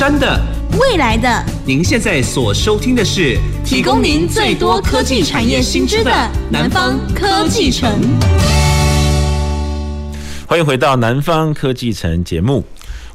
[0.00, 0.40] 前瞻的，
[0.78, 6.10] 未来的，您现在所收听的是提供您最多科技产业新知的
[6.50, 8.00] 南方科技城。
[10.46, 12.64] 欢迎回到南方科技城节目。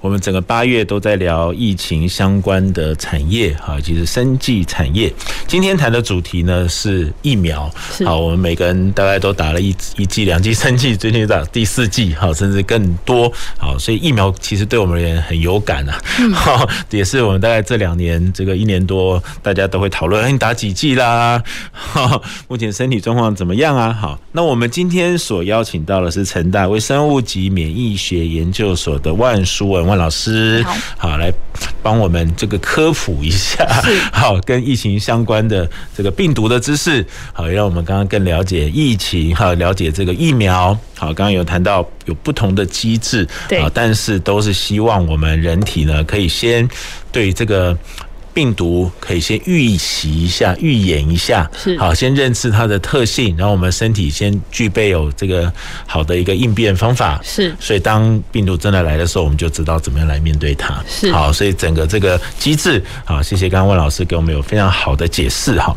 [0.06, 5.12] 我们整个八月都在聊疫情相关的产业，哈，其实生计产业。
[5.48, 7.68] 今天谈的主题呢是疫苗，
[8.06, 16.00] 好，我们每个人大概都打了一一剂、两剂、三剂，最近打第四剂，好，甚至更多，好，所以疫苗其实对我们而言很有感啊，
[16.36, 21.42] 好，也是我们大概这两年这个一年多，大家都会讨论，你打几剂啦？
[21.72, 23.92] 哈，目前身体状况怎么样啊？
[23.92, 29.95] 好，那我们今天所邀请到的是成大微生物及免疫学研究所的万书文。
[29.96, 30.76] 万老师，好，
[31.10, 31.34] 好，来
[31.82, 33.66] 帮我们这个科普一下，
[34.12, 46.68] 好，跟疫情相关的这个病毒的知识，好，让我们刚刚更了解疫情，好，了解这个疫苗，好，刚刚有谈到有不同的机制，对，但是都是希望我们人体呢，可以先
[47.12, 47.76] 对这个。
[48.36, 51.78] 病毒可以先预习一下，预演一下，是。
[51.80, 55.52] 好，先认识它的特性，然后我们身体先具备有这个
[55.88, 61.10] 好的一个应变方法，是，所以当病毒真的来的时候，我们就知道怎么样来面对它，是。
[61.14, 65.74] 好，所以整个这个机制，好，谢谢刚刚万老师给我们有非常好的解释，哈。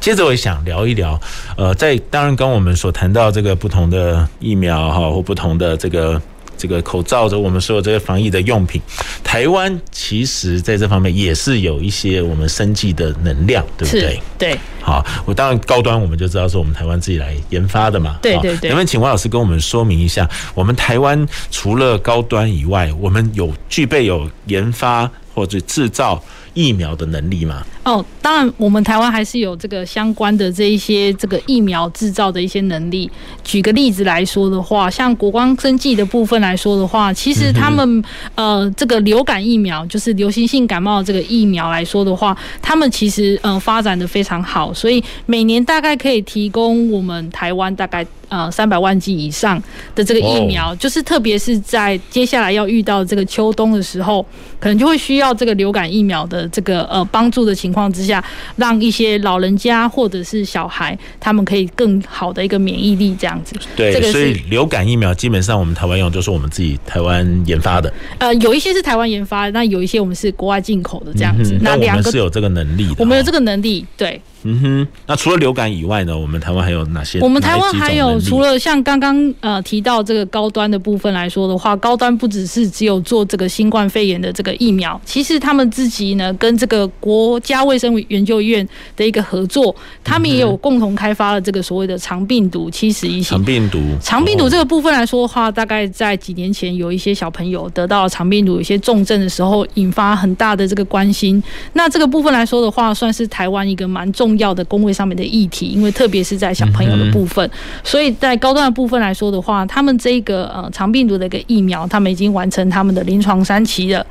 [0.00, 1.20] 接着我也想聊一聊，
[1.58, 6.18] 呃，在当然跟我们所谈到这个不同的疫苗哈，或不同的这个。
[6.60, 8.78] 这个口罩着我们所有这个防疫的用品，
[9.24, 14.20] 台湾其实在这方面也是有一些我们生计的能量，对不对？
[14.36, 14.58] 对。
[14.82, 18.18] 好，我当然高端我们就知道是我们台湾自己来研发的嘛。
[18.20, 18.68] 对对对。
[18.68, 26.22] 能不能请王老师跟我们说明一下，我们台湾除了高端以外，我们有具备有研发或者制造
[26.54, 27.62] 疫苗的能力吗？
[27.84, 33.10] 哦，当然，我们台湾还是有这个相关的这一些这个疫苗制造的一些能力。
[33.42, 48.06] 举个例子来说的话，像国光生技的部分来说的话，其实他们呃这个流感疫苗，就是流行性感冒这个疫苗来说的话，他们其实呃发展的非常好，所以每年大概可以提供我们台湾大概。
[48.30, 49.62] 呃三百万剂以上
[49.94, 54.24] 的这个疫苗，就是特别是在接下来要遇到这个秋冬的时候，
[54.58, 58.24] 可能就会需要这个流感疫苗的这个呃帮助的情况之下，
[58.56, 63.54] 让一些老人家或者是小孩他们可以更好的一个免疫力这样子。
[63.76, 67.92] 对，这个是所以流感疫苗基本上我们台湾用就是我们自己台湾研发的。
[68.18, 71.54] 呃，有一些是台湾研发的，那有一些我们是国外进口的这样子。
[71.54, 74.20] 嗯、那两个我们是有这个能力的，我们有这个能力，对。
[74.42, 76.16] 嗯哼，那除了流感以外呢？
[76.16, 77.20] 我们台湾还有哪些？
[77.20, 88.66] 我们台湾还有除了像刚刚呃提到这个高端的部分来说的话，高端不只是只有做这个新冠肺炎的这个疫苗，其实他们自己呢跟这个国家卫生研究院
[88.96, 93.36] 的一个合作，他们也有共同开发了这个所谓的肠病毒七十一型。
[93.36, 101.42] 肠病毒，肠病毒这个部分来说的话，大概在几年前有一些小朋友得到肠病毒有一些重症的时候，引发很大的这个关心。
[101.74, 104.29] 那这个部分来说的话，算是台湾一个蛮重。
[104.30, 107.50] 重要的工位上面的议题，因为特别是在小朋友的部分，
[107.82, 114.06] 所以在高端的部分来说的话，他们这个呃长病毒的一个疫苗，他们已经完成他们的临床三期了。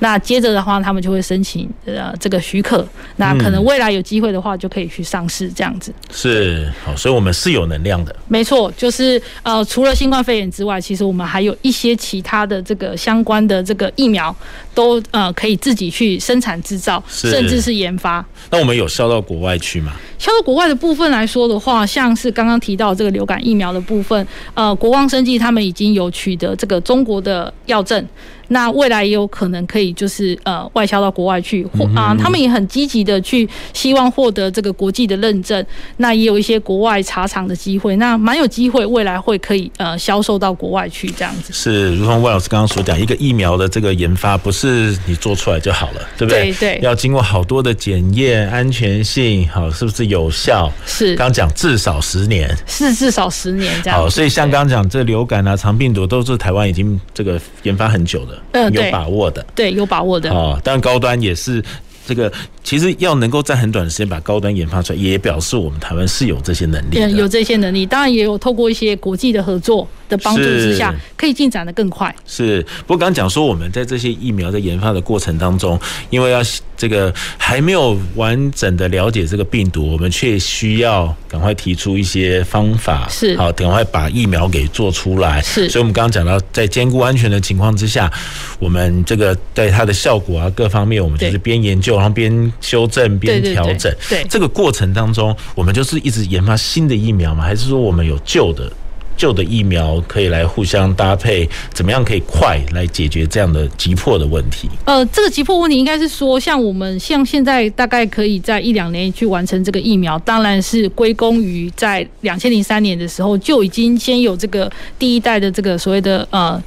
[0.00, 5.92] 那接着的话，他们就会申请呃这个许可，那可能未来有机会的话，就可以去上市这样子。
[6.12, 8.14] 是好，所以我们是有能量的。
[8.26, 14.34] 没错，就是呃除了新冠肺炎之外，其实我们还有一些其他的这个相关的这个疫苗，
[14.74, 18.24] 都呃可以自己去生产制造，甚至是研发。
[18.50, 19.92] 那我们有销到国外去吗？
[20.18, 28.04] 像是国外的部分来说的话，像是刚刚提到这个流感疫苗的部分，呃，国光生技他们已经有取得这个中国的药证。
[28.52, 35.64] 那未来也有可能可以就是呃外销到国外去，或啊他们也很积极的去希望获得这个国际的认证，
[35.98, 41.52] 那也有一些国外茶厂的机会，那蛮有机会未来会可以呃销售到国外去这样子。
[41.52, 46.52] 是，如同魏老师刚刚所讲，一个疫苗的这个研发不是你做出来就好了，对不对？
[46.52, 46.80] 对对。
[46.82, 50.70] 要经过好多的检验，安全性好是不是有效？
[50.84, 51.14] 是。
[51.14, 52.50] 刚讲至少十年。
[52.66, 53.98] 是至少十年这样。
[53.98, 58.39] 好，所以像刚刚讲这流感啊、肠病毒都是台湾已经这个研发很久的。
[58.52, 60.58] 嗯，有把握的，对，有把握的哦。
[60.64, 61.62] 但高端也是
[62.10, 62.32] 这个，
[62.64, 67.86] 其实要能够在很短的时间把高端研发出来，也表示我们台湾是有这些能力，有这些能力。
[67.86, 72.12] 当然也有透过一些国际的合作的帮助之下，可以进展的更快。
[72.26, 75.78] 是，不过刚刚讲说我们在这些疫苗在研发的过程当中，
[76.10, 76.42] 因为要
[76.76, 85.40] 这个还没有完整的了解这个病毒，我们却需要赶快提出一些方法，是好，赶快把疫苗给做出来。
[85.42, 88.10] 是，所以我们刚刚讲到，在兼顾安全的情况之下，
[88.58, 93.94] 我们这个在它的效果啊各方面，我们就是边研究然后边修正边调整。
[94.08, 97.44] 对，这个过程当中，我们就是一直研发新的疫苗吗？
[97.44, 98.72] 还是说我们有旧的？
[99.18, 104.66] 旧的疫苗可以来互相搭配，怎么样可以快来解决这样的急迫的问题？
[104.86, 116.58] 呃，这个急迫问题应该是说，像我们像现在大概可以在一两年去完成这个疫苗，当然是归功于在两千零三年的时候就已经先有这个第一代的这个所谓的呃。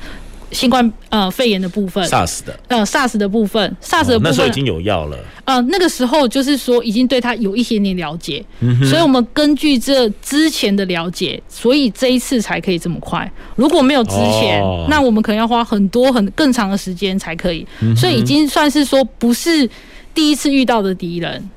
[0.53, 5.17] 新冠呃肺炎的部分，SARS 的，呃 SARS 的部分，SARS 的部分，那时候已经有药了。
[5.45, 13.29] 呃，那个时候就是说已经对它有一些点了解，嗯，所以我们根据这之前的了解，所以这一次才可以这么快。
[13.55, 17.67] 如果没有之前，哦，那我们可能要花很多很更长的时间才可以。
[17.97, 19.69] 所以已经算是说不是
[20.13, 21.49] 第一次遇到的敌人，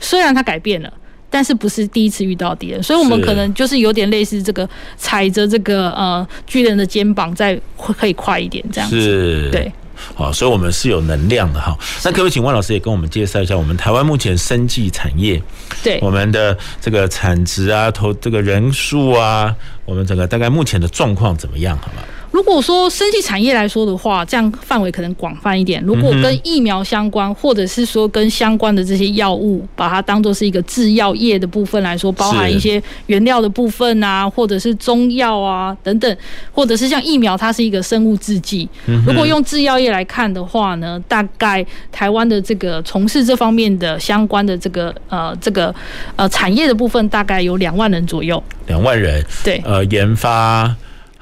[0.00, 0.92] 虽然它改变了。
[1.34, 9.00] 但是不是第一次遇到敌人，所以我们可能就是有点类似这个踩着这个呃巨人的肩膀，再可以快一点这样子。
[9.00, 9.72] 是，对，
[10.14, 11.76] 好，所以我们是有能量的哈。
[12.04, 15.42] 那可不可以请万老师也跟我们介绍一下我们台湾目前生技产业，
[15.82, 19.52] 对我们的这个产值啊、投这个人数啊，
[19.84, 21.76] 我们整个大概目前的状况怎么样？
[21.78, 22.02] 好吗？
[22.34, 25.80] 如果说生技产业来说的话，这样范围可能广泛一点。
[25.84, 36.16] 如果跟疫苗相关，或者是说跟相关的这些药物，把它当做是一个制药业的部分来说，包含一些原料的部分啊，或者是中药啊等等，
[36.50, 38.68] 或者是像疫苗，它是一个生物制剂。
[39.06, 45.72] 如果用制药业来看的话呢，大概台湾的这个从事这方面的相关的这个呃这个
[46.16, 48.42] 呃产业的部分，大概有两万人左右。
[48.66, 50.74] 两万人，对，呃，研发。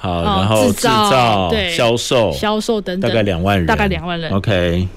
[0.02, 4.28] 好，然后制造、销售、销售等等，大概两万人，大概两万人。
[4.32, 4.88] OK，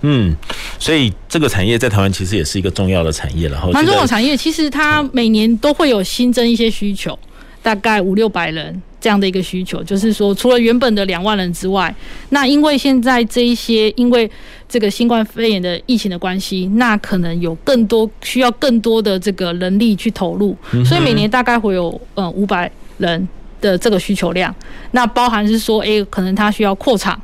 [0.00, 0.34] 嗯，
[0.78, 4.34] 所以这个产业在台湾其实也是一个重要的产业，然后蛮重要的产业。
[4.34, 7.18] 其实它每年都会有新增一些需求，
[7.62, 9.82] 大概五六百人这样的一个需求。
[9.82, 11.94] 就是说，除了原本的两万人之外，
[12.30, 14.30] 那因为现在这一些因为
[14.66, 20.56] 这个新冠肺炎的疫情的关系，那可能有更多需要更多的这个人力去投入，
[20.86, 23.28] 所以每年大概会有呃五百人
[23.66, 24.54] 的这个需求量，
[24.92, 27.20] 那包含是说，诶，可能它需要扩厂，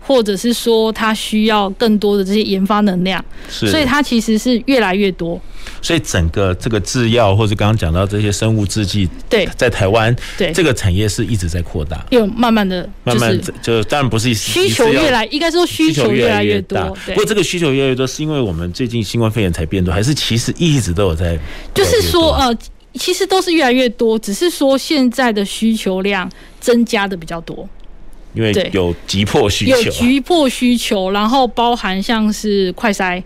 [0.00, 3.70] 或者是说它需要更多的这些研发能量，是。
[3.70, 5.40] 所以它其实是越来越多。
[5.80, 10.52] 所以整个这个制药，或者刚刚讲到这些生物制剂，对，在台湾，对。
[10.52, 16.78] 这个产业是一直在扩大，有慢慢的，慢慢就当然不是需求越来，应该说需求越来越多。
[17.06, 21.38] 不过这个需求越来越多，是因为我们最近新冠肺炎才变多，还是其实一直都有在？
[21.74, 22.54] 就是说，呃，
[22.94, 26.30] 其实都是越来越多，只是说现在的需求量
[26.60, 27.68] 增加的比较多。
[28.34, 33.22] 因为有急迫需求，有急迫需求，然后包含像是快筛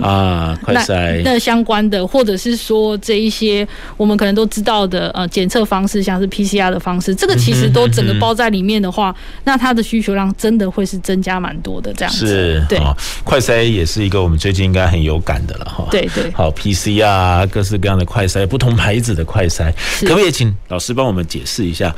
[0.00, 3.66] 啊，快筛那相关的，或者是说这一些
[3.96, 9.14] 我们可能都知道的呃检测方式，像是 PCR 的方式，这个其实都整个包在里面的话，
[9.44, 12.26] 那它的需求量真的会是增加蛮多的这样子。
[12.26, 12.78] 是，对，
[13.24, 15.86] 快筛也是一个我们最近应该很有感的了哈。
[15.90, 21.94] 对对，好 PCR 各式各样的快筛，不同牌子的快筛，可不可以请老师帮我们解释一下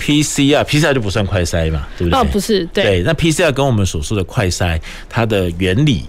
[0.00, 2.20] ？PCR，PCR 就不算快筛嘛，对不对？
[2.20, 2.84] 哦，不是，对。
[2.84, 6.04] 对，那 PCR 跟我们所说的快筛，它的原理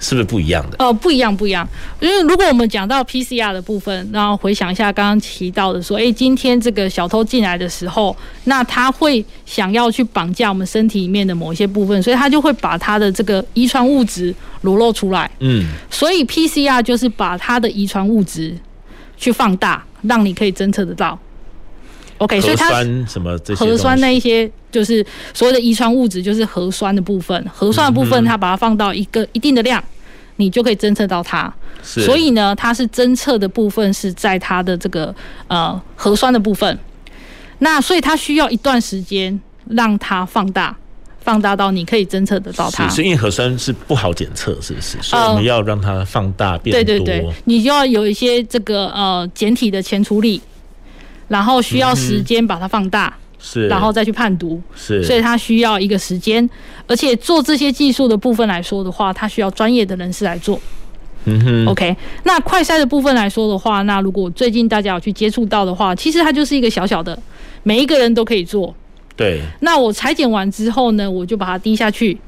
[0.00, 0.76] 是不是不一样的？
[0.78, 1.68] 哦，不一样，不一样。
[2.00, 15.30] 因为如果我们讲到 PCR 的部分，然后回想一下刚刚提到的说，哎，今天这个小偷进来的时候，那他会想要去绑架我们身体里面的某一些部分，所以他就会把他的这个遗传物质裸露出来。
[15.40, 18.56] 嗯，所以 PCR 就是把他的遗传物质
[19.18, 21.18] 去放大，让你可以侦测得到。
[22.18, 25.04] OK，所以它什么这些核酸那一些就是
[25.34, 27.44] 所谓的遗传物质，就是核酸的部分。
[27.52, 29.82] 核酸的部分，它把它放到一个一定的量，
[30.36, 31.52] 你就可以侦测到它。
[31.82, 35.14] 所以呢，它是侦测的部分是在它的这个
[35.48, 36.78] 呃核酸的部分。
[37.58, 40.76] 那所以它需要一段时间让它放大，
[41.20, 42.88] 放大到你可以侦测得到它。
[42.88, 44.96] 是，是因为核酸是不好检测，是不是？
[45.02, 46.84] 所以我们要让它放大变多。
[46.84, 50.40] 对对对，你就要有一些这个呃简体的前处理。
[51.28, 56.48] 然后需要时间把它放大，嗯、是，然后再去判读，是，所以它需要一个时间，
[56.86, 60.60] 而且做这些技术的部分来说的话，它需要专业的人士来做。
[61.24, 61.94] 嗯哼，OK。
[62.24, 67.18] 那快筛的部分来说的话，那如果最近大家有去接触到的话，其实它就是一个小小的，
[67.62, 68.74] 每一个人都可以做。
[69.16, 69.40] 对。
[69.60, 72.18] 那我裁剪完之后呢，我就把它滴下去。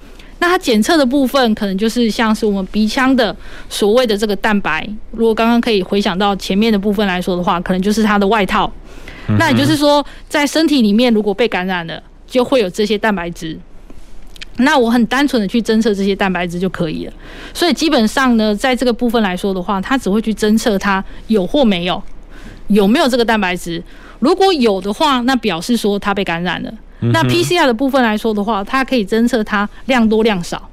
[0.40, 3.34] 那它检测的部分，可能就是像是我们鼻腔的
[3.68, 4.86] 所谓的这个蛋白。
[5.12, 8.70] 如果刚刚可以回想到前面的部分来说的话，可能就是它的外套。
[9.39, 13.59] 那也就是说，在身体里面如果被感染了，就会有这些蛋白质。
[14.59, 17.12] 那我很单纯的去侦测这些蛋白质就可以了。
[17.55, 22.03] 所以基本上呢，在这个部分来说的话，它只会去侦测它有或没有，
[22.68, 23.83] 有没有这个蛋白质。
[24.20, 26.72] 如果有的话，那表示说它被感染了。
[27.12, 30.68] 那 PCR 的部分来说的话，它可以侦测它量多量少。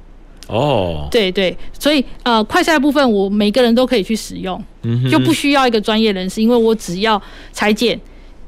[0.46, 4.62] 哦，对对，所以呃，快筛部分我每个人都可以去使用，
[5.10, 7.20] 就不需要一个专业人士，因为我只要
[7.52, 7.98] 采检。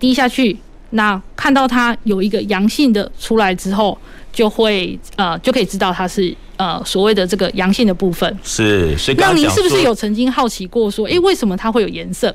[0.03, 0.59] 滴下去，
[0.91, 3.97] 那看到它有一个阳性的出来之后，
[4.33, 8.37] 就会呃就可以知道它是呃所谓的这个阳性的部分。
[8.43, 12.35] 是，那您是不是有曾经好奇过说，诶、欸，为什么它会有颜色？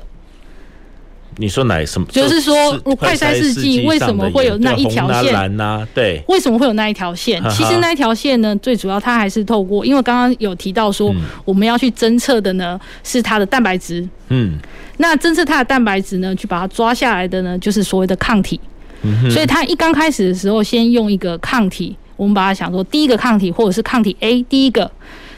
[1.38, 2.06] 你说哪什么？
[2.10, 5.32] 就是说快筛试剂为什么会有那一条线？
[5.32, 7.42] 蓝呐、啊，对，为什么会有那一条线？
[7.48, 11.14] 其实那一条线呢，最主要它还是透过，因为刚刚有提到说，
[11.44, 14.06] 我们要去侦测的呢是它的蛋白质。
[14.28, 14.58] 嗯。
[15.00, 18.60] 那侦测它的蛋白质呢，去把它抓下来的呢，就是所谓的抗体。
[19.02, 24.90] 嗯、所以它一刚开始的时候，先用一个抗体，我们把它想说第一个抗体或者是抗体 A 第一个，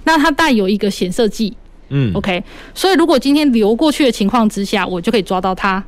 [0.05, 1.55] 那它带有一个显色剂。
[1.91, 2.43] 嗯，OK。
[2.75, 5.85] 所以如果今天流过去的情况之下，我就可以抓到它。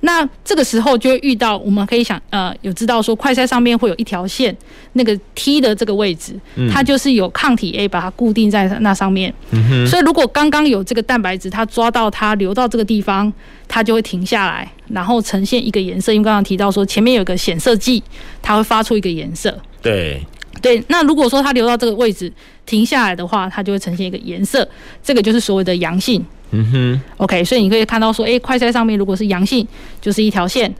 [0.00, 4.54] 那这个时候就会遇到，我们可以想，呃，有知道说快筛上面会有一条线，
[4.92, 6.38] 那个 T 的这个位置，
[6.70, 9.32] 它就是有抗体 A 把它固定在那上面。
[9.50, 13.32] 嗯、所以如果刚刚有这个蛋白质，它抓到它流到这个地方，
[13.66, 16.12] 它就会停下来，然后呈现一个颜色。
[16.12, 18.02] 因为刚刚提到说前面有个显色剂，
[18.42, 19.58] 它会发出一个颜色。
[19.82, 20.22] 对
[20.60, 20.82] 对。
[20.88, 22.30] 那如果说它流到这个位置
[22.64, 24.68] 停下来的话，它就会呈现一个颜色，
[25.02, 26.24] 这个就是所谓的阳性。
[26.52, 29.66] 嗯哼，OK，所以你可以看到说，哎、快筛上面如果是阳性，
[30.00, 30.70] 就是一条线；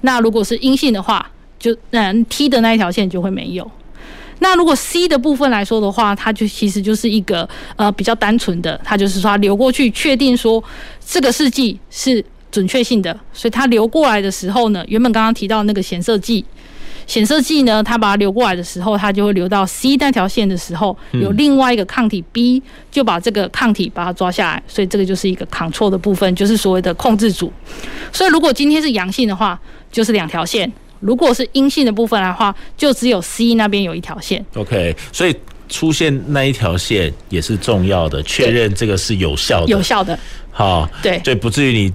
[0.00, 3.70] 那如果是阴性的话，就嗯 T 的那一条线就会没有。
[4.40, 10.62] 那如果 C 的部分来说的话，它就其实就是一个呃比较单纯的，它就是说它流过去确定说
[11.04, 16.44] 这个试剂是准确性的，所以它流过来的时候呢，原本刚刚提到那个显色剂。
[17.08, 27.50] 显色剂呢，它把它流过来的时候，它就会流到 C 那条线的时候，有另外一个抗体 B 就把这个抗体把它抓下来，所以这个就是一个 control 的部分，就是所谓的控制组。
[28.12, 29.58] 所以如果今天是阳性的话，
[29.90, 30.68] 就是两条线；
[31.00, 34.44] 如果是阴性的部分的话，就只有 C 那边有一条线。
[34.54, 35.34] OK，所以
[35.68, 39.68] 出现那一条线也是重要的，确认这个是有效的。
[39.68, 40.18] 有效的。
[40.50, 41.92] 好，对，所以不至于你。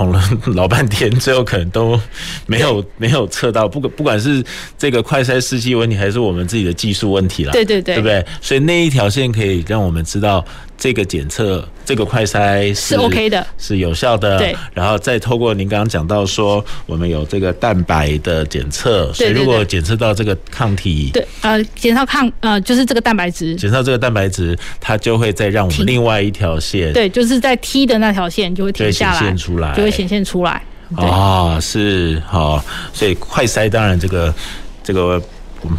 [0.00, 0.22] 捅了
[0.56, 2.00] 老半天，最后可能都
[2.46, 4.42] 没有没有测到，不管不管是
[4.78, 8.24] 这个快筛试剂问题，还是我们自己的技术问题啦，对对对，对不对？
[8.40, 10.42] 所以那一条线可以让我们知道。
[10.80, 14.38] 这个检测，这个快筛是，是 OK 的，是有效的。
[14.38, 30.52] 对，然后再透过您刚刚讲到说，我们有这个蛋白的检测，所以如果检测到这个抗体，对，呃，检测抗呃就是这个蛋白质，检测这个蛋白质，它就会再让我们另外一条线，对，就是在 T 的那条线就会停下来，显现出来，就会显现出来。
[30.96, 32.64] 啊、哦，是好、哦，
[32.94, 34.34] 所以快筛当然这个
[34.82, 35.22] 这个
[35.60, 35.78] 我们。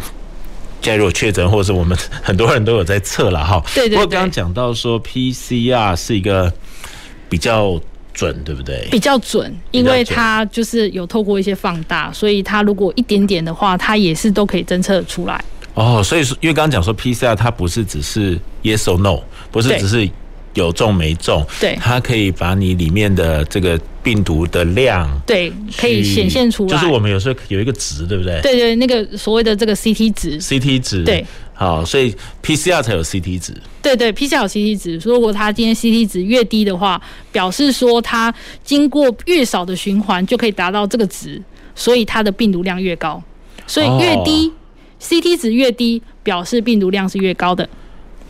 [0.82, 3.62] 假如果确诊，或者是我们很多人都有在测了哈。
[3.74, 3.96] 对对对。
[3.96, 6.52] 不过刚刚讲到说 PCR 是一个
[7.28, 7.80] 比较
[8.12, 8.88] 准，对不对？
[8.90, 15.42] 比较准，因为它就是有透过一些放大，所以它如果一点点的话，它也是都可以侦测出来。
[15.74, 19.20] 哦，所以说，因为刚刚讲说 PCR 它不是只是 yes or no，
[19.50, 20.10] 不是只是。
[20.54, 21.44] 有中没中？
[21.60, 26.70] 对，它可以把你里面的这个病毒的量，对，可以显现出来。
[26.70, 28.40] 就是我们有时候有一个值，对不对？
[28.42, 31.24] 对对，那个所谓的这个 CT 值，CT 值，对，
[31.54, 33.54] 好，所以 PCR 才有 CT 值。
[33.80, 35.00] 对对，PCR 有 CT 值。
[35.04, 37.00] 如果它今天 CT 值越低的话，
[37.30, 38.32] 表示说它
[38.62, 41.40] 经过越少的循环就可以达到这个值，
[41.74, 43.22] 所以它的病毒量越高。
[43.66, 44.52] 所以越低、哦、
[45.00, 47.68] CT 值越低，表示病毒量是越高的。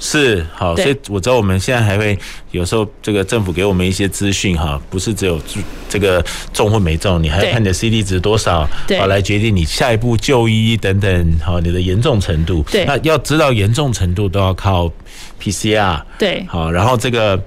[0.04, 2.18] 是好，所以我知道我们现在还会
[2.50, 5.40] 有时候这个政府给我们一些资讯哈，不是只有
[5.88, 6.20] 这个
[6.52, 12.64] 中或没中，你还要看你的 CD 值多少，好来决定你下一步就医等等，好你的严重程度。
[12.68, 14.90] 对，那要知道严重程度都要靠
[15.40, 16.02] PCR。
[16.18, 17.40] 对，好，然后这个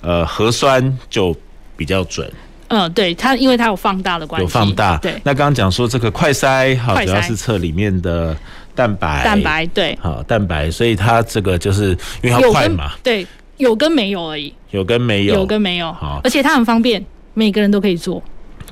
[0.00, 1.36] 呃核酸就
[1.76, 2.32] 比较准。
[2.68, 4.96] 嗯，对，它因为它有放大的关系，有放大。
[4.96, 8.34] 对，那刚刚讲说这个快筛，好，主要是测里面的。
[8.78, 11.88] 蛋白，蛋白对，好蛋白，所以它这个就是
[12.22, 13.26] 因为它快嘛，对，
[13.56, 17.04] 有跟没有而已，有跟没有，有跟没有，好，而且它很方便，
[17.34, 18.22] 每个人都可以做，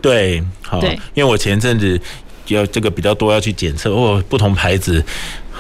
[0.01, 2.01] 对，好，对，因为我前阵子
[2.47, 5.03] 要这个比较多要去检测，哦，不同牌子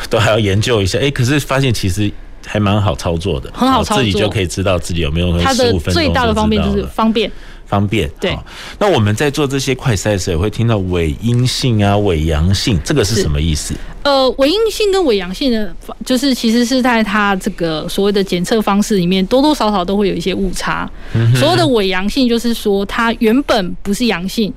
[0.08, 2.08] 都还要研究一下，哎，可是发现其实
[2.46, 7.28] 还蛮好操作的，很好操作，自己就可以知道自己有没有它的最大的方便就是方便。
[7.66, 8.36] 方便对，
[8.78, 13.74] 那我们在做这些快筛的时候，也会听到伪阴性啊、伪阳性，这个是什么意思？
[14.04, 20.88] 呃，伪阴性跟伪阳性的，就是其实是在它这个所谓的检测方式里面，多多少少都会有一些误差。
[21.14, 24.52] 嗯、所谓的伪阳性，就是说它原本不是阳性，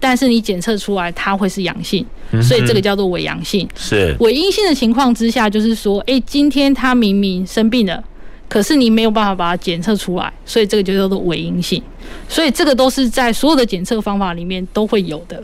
[0.00, 2.04] 但是你检测出来它会是阳性，
[2.42, 3.68] 所以这个叫做伪阳性。
[3.76, 8.02] 是伪阴性的情况之下，就是说，哎，今天他明明生病了。
[8.48, 11.82] 可是你没有办法把它检测出来，所以这个就叫做伪阴性。
[12.28, 15.42] 所以这个都是在所有的检测方法里面都会有的。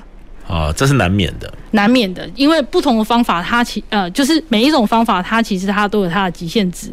[0.49, 1.53] 啊，这是难免的。
[1.73, 6.91] 难免的，因为不同的方法，它其呃就是每一种方法，它其实它都有它的极限值，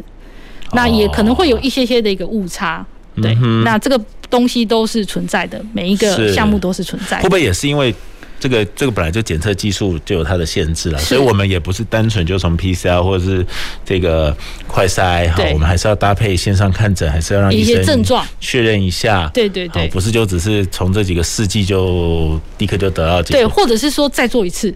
[0.72, 2.84] 那也可能会有一些些的一个误差。
[3.16, 3.34] 对，
[3.64, 4.00] 那这个
[4.30, 7.22] 东西都是存在的，每一个项目都是存在的。
[7.22, 7.94] 会不会也是因为？
[8.42, 13.46] 这个这个本来就检测技术就有它的限制了，所以我们也不是单纯就从 PCR 或者是
[13.84, 14.36] 这个
[14.66, 19.30] 快筛哈，我们还是要搭配线上看诊，还是要让医生症状确认一下。
[19.32, 23.42] 对对对，不是就只是从这几个试剂就立刻就得到结果。
[23.42, 24.74] 对，或者是说再做一次。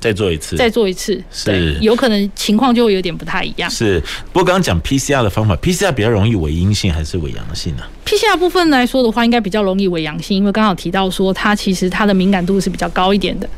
[0.00, 3.68] 再做一次，再做一次，是有可能情况就会有点不太一样。
[3.70, 4.00] 是，
[4.32, 13.48] 不过刚刚讲 PCR 的方法，PCR 比较容易伪阴性还是伪阳性呢？PCR 部分来说的话，应该比较容易伪阳性，因为刚好提到说它其实它的敏感度是比较高一点的，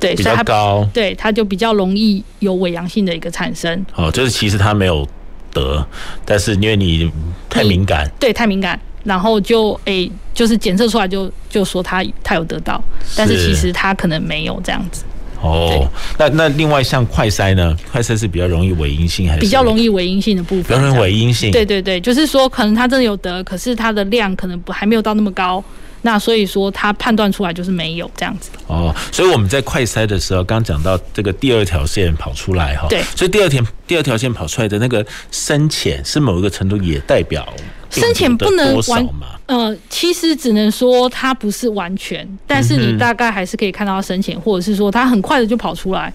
[0.00, 3.84] 对，比较高，对，它就比较容易有伪阳性的一个产生。
[3.94, 5.06] 哦，就是其实它没有
[5.52, 5.86] 得，
[6.24, 7.10] 但是因为你
[7.50, 12.82] 太敏感，对，太敏感，然后就诶、欸，就是检测出来就就说他他有得到，
[13.14, 15.04] 但是其实他可能没有这样子。
[15.42, 17.76] 哦，那那另外像快筛呢？
[17.92, 20.64] 快筛是比较容易伪阴性还是比较容易伪阴性的部分？
[20.64, 21.50] 比较容易伪阴性。
[21.50, 25.62] 对对对，就是说可能他真的有得，可是他的量可能不还没有到那么高，
[26.06, 28.48] 那所以说他判断出来就是没有这样子。
[28.68, 37.44] 哦，所以我们在快筛的时候，刚讲到这个第二条线跑出来哈，对，所以第二条第二条线跑出来的那个深浅是某一个程度也代表。
[37.90, 39.08] 深浅不能完，
[39.46, 46.12] 呃，其实只能说它不是完全，但是你大概还是可以看到它深浅，或者是说它很快的就跑出来，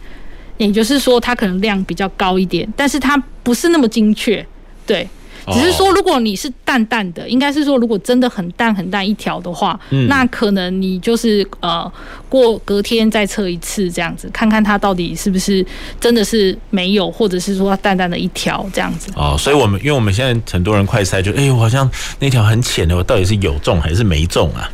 [0.57, 4.45] 也就是说它可能量比较高一点，但是它不是那么精确，
[4.85, 5.05] 对。
[5.53, 11.91] 只是说，如果你是淡淡的，应该是说，如果真的很淡很淡一条的话，嗯，那可能你就是呃，
[12.29, 15.65] 过隔天再测一次这样子，看看它到底是不是
[15.99, 19.11] 真的是没有，或者是说淡淡的一条这样子。
[19.15, 21.89] 哦，所以我们因为我们现在很多人快筛就，哎、欸，我好像
[22.19, 24.69] 那条很浅的，我到底是有中还是没中啊？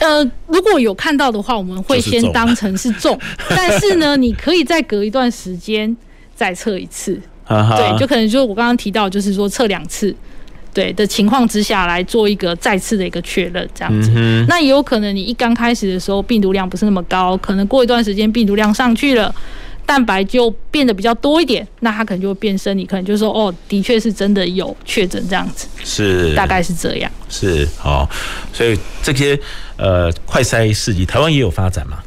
[0.00, 5.96] 呃，如果有看到的话，我们会先当成是中，是但是呢，你可以再隔一段时间
[6.34, 7.20] 再测一次。
[7.48, 10.14] 对，就可能就我刚刚提到，就是说测两次，
[10.72, 14.10] 对的情况之下来做一个再次的一个确认，这样子。
[14.48, 19.34] 那也有可能你一刚开始的时候病毒量不是那么高，可能过一段时间病毒量上去了。
[19.86, 27.12] 蛋白就变得比较多一点，那它可能就会变深，你可能就说哦，的确是真的有确诊这样子，是大概是这样。
[27.28, 28.08] 是好，
[28.50, 29.38] 所以这些
[29.76, 31.98] 呃快筛试剂，台湾也有发展吗？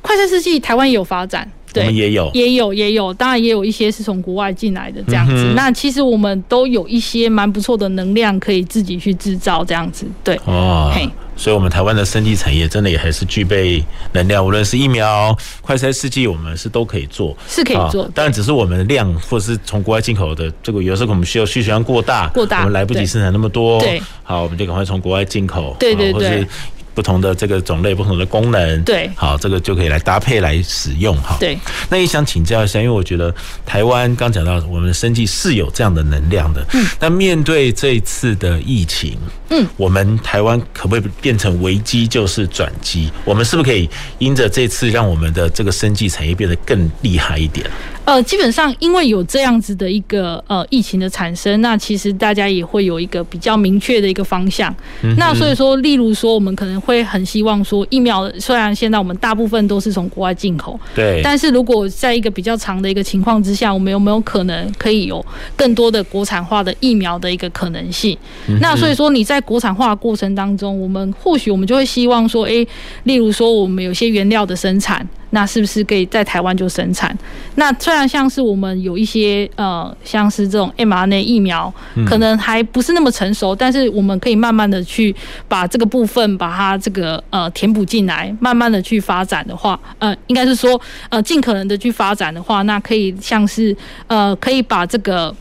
[0.00, 5.32] 快筛试剂台湾也有发展，对，我们也有，也有也有，当然也有一些是从国外进来的这样子。
[5.34, 10.38] 嗯那其实我们都有一些蛮不错的能量可以自己去制造这样子，对。
[10.44, 24.00] 哦嘿，所以我们台湾的生技产业真的也还是具备能量，无论是疫苗、快筛试剂，我们是都可以做，是可以做啊当然，只是我们的量或是从国外进口的这个，有时候我们需要需求量过大，过大我们来不及生产那么多，对。
[24.22, 26.48] 好，我们就赶快从国外进口，对对好或是对
[26.96, 31.36] 不同的这个种类、不同的功能，对好，这个就可以来搭配来使用哈。
[31.38, 31.58] 对，
[31.90, 33.32] 那也想请教一下，因为我觉得
[33.66, 39.18] 台湾刚讲到我们的生计是有这样的能量的，嗯，那面对这一次的疫情，
[39.50, 43.12] 嗯，我们台湾可不可以变成危机就是转机？
[43.26, 43.86] 我们是不是可以
[44.16, 47.70] 因着这次让我们的这个生计产业变得更厉害一点？
[48.06, 54.72] 呃，基本上因为有这样子的一个呃疫情的产生，那其实大家也会有一个比较明确的一个方向。
[55.02, 65.24] 嗯那所以说，例如说，我们可能会很希望说，疫苗虽然现在我们大部分都是从国外进口，对但是如果在一个比较长的一个情况之下，我们有没有可能可以有
[65.56, 68.16] 更多的国产化的疫苗的一个可能性？
[68.46, 72.64] 嗯那所以说你在国产化的过程当中，我们或许我们就会希望说，诶，
[73.02, 75.04] 例如说我们有些原料的生产。
[75.36, 77.14] 那是不是可以在台湾就生产？
[77.56, 81.70] 那虽然像是我们有一些呃，像是这种 mRNA 疫苗，
[82.06, 85.14] 可能还不是那么成熟，但是我们可以慢慢的去
[85.46, 90.80] 把这个部分把它这个呃填补进来，慢慢的去发展的话，呃，应该是说
[91.10, 93.76] 呃尽可能的去发展的话，那可以像是
[94.06, 95.36] 呃可以把这个。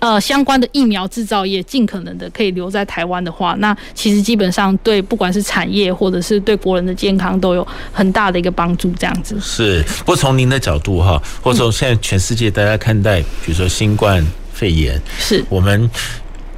[0.00, 8.92] 呃，相关的疫苗制造业尽可能的可以留在台湾的话，那其实基本上对不管是产业或者是对国人的健康都有很大的一个帮助。
[8.98, 15.90] 这样子是，不过从您的角度哈，或者从现在全世界大家看待，比如说新冠肺炎，是我们。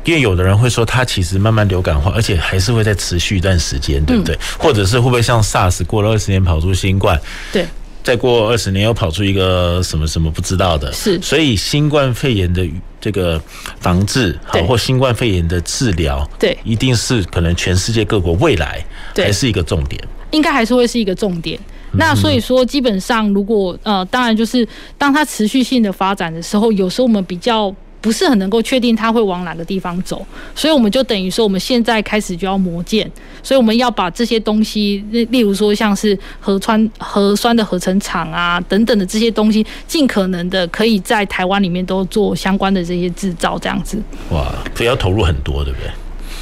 [0.03, 4.37] 因为有的人会说，它其实慢慢流感化，而且还是会再持续一段时间，对不对？
[4.59, 7.21] 或者是会不会像 SARS 过了二十年跑出新冠？
[7.53, 7.67] 对。
[8.03, 12.67] 再过二十年又跑出一个什么什么不知道的，是，所以新冠肺炎的
[13.01, 13.41] 这个
[13.81, 18.85] 防治，好或新冠肺炎的治疗，对，一定是可能全世界各国未来
[19.17, 21.59] 还是一个重点，应该还是会是一个重点。
[21.93, 27.75] 那所以说，基本上如果呃，当然就是当它持续性的发展的时候，有时候我们比较。
[28.01, 30.25] 不是很能够确定它会往哪个地方走，
[30.55, 33.11] 所以我们就等于说，我们现在开始就要磨剑，
[33.43, 44.03] 所以我们要把这些东西，例如说像是核酸核酸的合成厂啊等等的这些东西，尽可能的可以在台湾里面都做相关的这些制造，这样子。
[44.31, 45.91] 哇，所以要投入很多，对不对？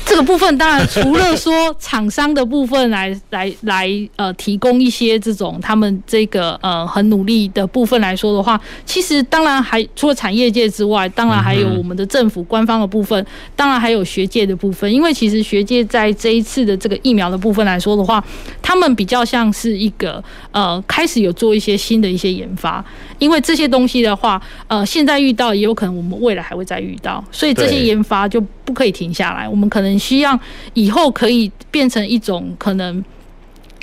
[0.09, 14.91] 这个部分当然 除了说厂商的部分来来来呃提供一些这种他们这个呃很努力的部分来说的话，其实当然还除了产业界之外，当然还有我们的政府官方的部分，当然还有学界的部分。
[14.93, 18.25] 因为其实学界在这一次的这个疫苗的部分来说的话，
[18.63, 22.83] 他们比较像是一个呃开始有做一些新的一些研发。
[23.19, 29.49] 因为这些东西的话，呃现在遇到也有可能我们未来还会再遇到，所以这些研发就不可以停下来。
[29.49, 29.89] 我们可能。
[29.99, 30.39] 需要
[30.75, 33.05] 以后可以变成一种可能，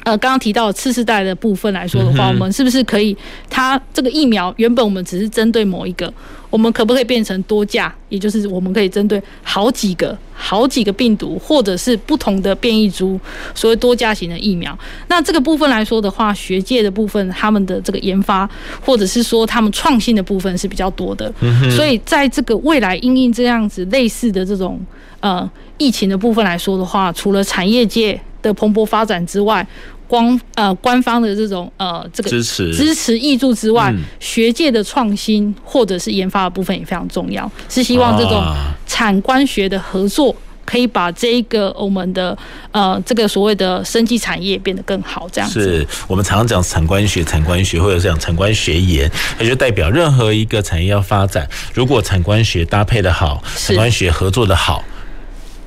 [0.06, 3.16] 呃，刚刚提到次世代的部分来说的话，我们是不是可以？
[3.50, 6.12] 它这个疫苗原本我们只是针对某一个，
[6.50, 7.94] 我们可不可以变成多价？
[8.10, 13.20] 也就是我们可以针对好几个、好几个病毒，或者是不同的变异株，
[13.54, 14.78] 所谓多价型的疫苗。
[15.08, 18.50] 那这个部分来说的话，学界的部分，他们的这个研发，
[18.86, 21.32] 或者是说他们创新的部分是比较多的。
[21.76, 24.80] 所以在这个未来因应这样子类似的这种
[25.20, 25.50] 呃。
[25.78, 29.68] 疫情的部分来说的话，除了产业界的蓬勃发展之外，
[30.08, 37.50] 光呃官方的这种呃这个支持支持挹注之外，学界的创新或者是研发的部分也非常重要。
[37.70, 38.42] 是希望这种
[38.88, 40.36] 产官学的合作，
[40.66, 42.38] 可以把这一个我们的
[42.72, 45.28] 呃这个所谓的生技产业变得更好。
[45.32, 54.84] 这样子是我们常常讲产官学、产官学，或者是讲产官学研，也就代表任何一个产业要发展，如果产官学搭配的好，产官学合作的好。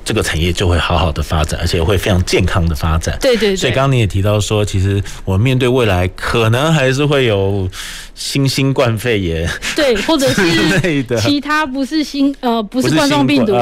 [0.09, 3.15] 这个产业就会好好的发展，而且会非常健康的发展。
[3.21, 3.55] 对对对。
[3.55, 7.69] 所以刚刚你也提到说，其实我们面对未来可能还是会有
[8.15, 9.47] 新新冠肺炎，
[9.77, 13.53] 对，或者是其他不是新呃不是冠状病毒。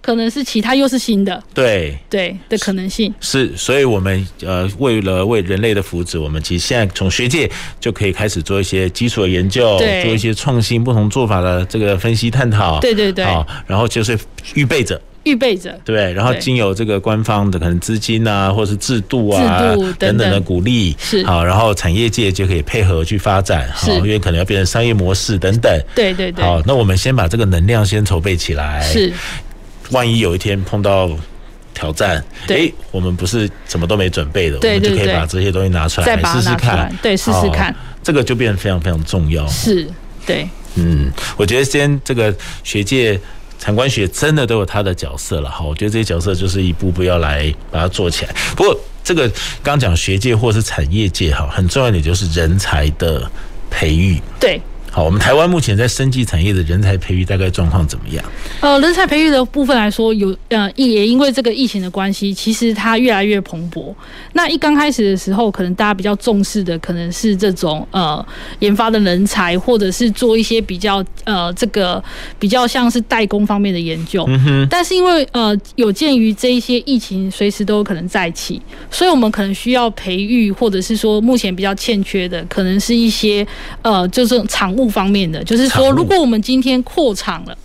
[0.00, 14.16] 可能是其他又是新的，对对的可能性是，所以我们呃为了为人类的福祉，我们其实现在从学界就可以开始做一些基础的研究，对做一些创新不同做法的这个分析探讨，对对对，好，然后就是
[14.54, 15.00] 预备着。
[15.24, 20.32] 预备着，对，然后经由这个官方的可能资金啊，或是制度啊等等。
[20.32, 21.22] 的鼓励，是。
[21.24, 29.12] 好，然后产业界就可以配合去发展，好，因为可能要变成商业模式等等，对对对，好，那我们先把这个能量先筹备起来，是，
[29.90, 31.10] 万一有一天碰到
[31.74, 39.86] 挑战，哎，我们不是什么都没准备的，我们就可以把这些东西拿出来，再试试看，对，试试看，这个就变得非常非常重要，是，
[40.24, 43.20] 对，嗯，我觉得先这个学界。
[43.62, 48.34] 产官学真的都有它的角色了哈，我觉得这些角色就是一步步要来把它做起来。
[48.56, 49.30] 不过这个
[49.62, 53.30] 刚讲学界或是产业界哈，很重要的就是人才的
[53.70, 54.20] 培育。
[54.40, 54.60] 对。
[54.94, 58.22] 好，我们台湾目前在生技产业的人才培育大概状况怎么样？
[58.60, 63.94] 呃，人才培育的部分来说，有呃也因为这个疫情的关系，其实它越来越蓬勃。
[64.34, 68.22] 那一刚开始的时候，可能大家比较重视的可能是这种呃
[68.58, 72.04] 研发的人才，或者是做一些比较呃这个
[72.38, 74.26] 比较像是代工方面的研究。
[74.28, 74.66] 嗯哼。
[74.68, 83.46] 但是因为呃有鉴于这一些疫情随时都有可能再起，所以我们可能需要培育，或者是说目前比较欠缺的，可能是一些
[83.80, 84.92] 呃就是厂务。
[84.92, 87.56] 方面的，就是说，如果我们今天扩厂了，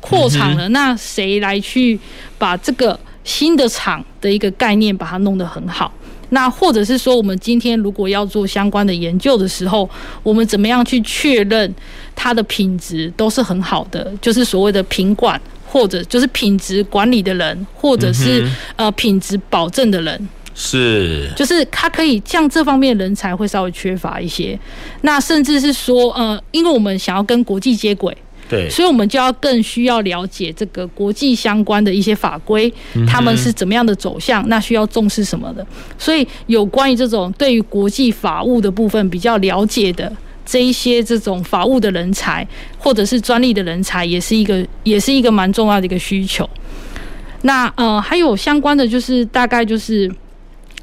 [0.00, 1.96] 扩厂了，那谁来去
[2.36, 5.92] 把这个新的厂的一个概念把它弄得很好？
[6.30, 9.88] 那或者是说，我们今天如果要做相关的研究的时候，
[10.24, 11.72] 我们怎么样去确认
[12.16, 14.12] 它的品质都是很好的？
[14.20, 18.44] 就是所谓的品管，或者就是品质管理的人，或者是
[18.74, 20.28] 呃品质保证的人。
[20.60, 24.58] 是，就是他可以像这方面人才会稍微缺乏一些，
[25.02, 28.12] 那甚至是说，呃，因为我们想要跟国际接轨，
[28.48, 32.68] 对，所以我们就要更需要了解这个国际相关的一些法规，
[33.06, 35.64] 他们是怎么样的走向，那需要重视什么的。
[35.96, 40.12] 所以有关于这种对于国际法务的部分比较了解的
[40.44, 42.44] 这一些这种法务的人才，
[42.76, 46.50] 或者是专利的人才，也是一个也是一个蛮重要的一个需求。
[47.42, 50.10] 那呃，还有相关的就是大概就是。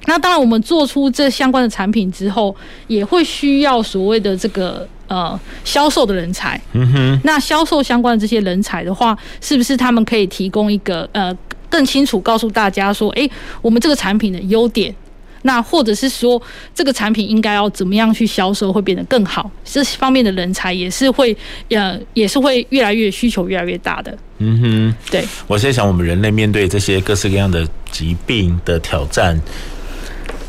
[0.07, 6.61] 那当然，我们做出这相关的产品之后，也会需要所谓的这个呃销售的人才。
[6.73, 7.19] 嗯哼。
[7.23, 11.35] 那销售相关的这些人才的话，是不是他们可以提供一个呃
[11.71, 13.27] 更清楚告诉大家说，诶，
[13.63, 14.93] 我们这个产品的优点，
[15.41, 16.39] 那或者是说
[16.75, 19.49] 这个产品应该要怎么样去销售会变得更好？
[19.63, 21.35] 这方面的人才也是会
[21.69, 24.15] 呃也是会越来越需求越来越大的。
[24.37, 24.95] 嗯哼。
[25.09, 25.25] 对。
[25.47, 29.41] 我在想，我们人类面对这些各式各样的疾病的挑战。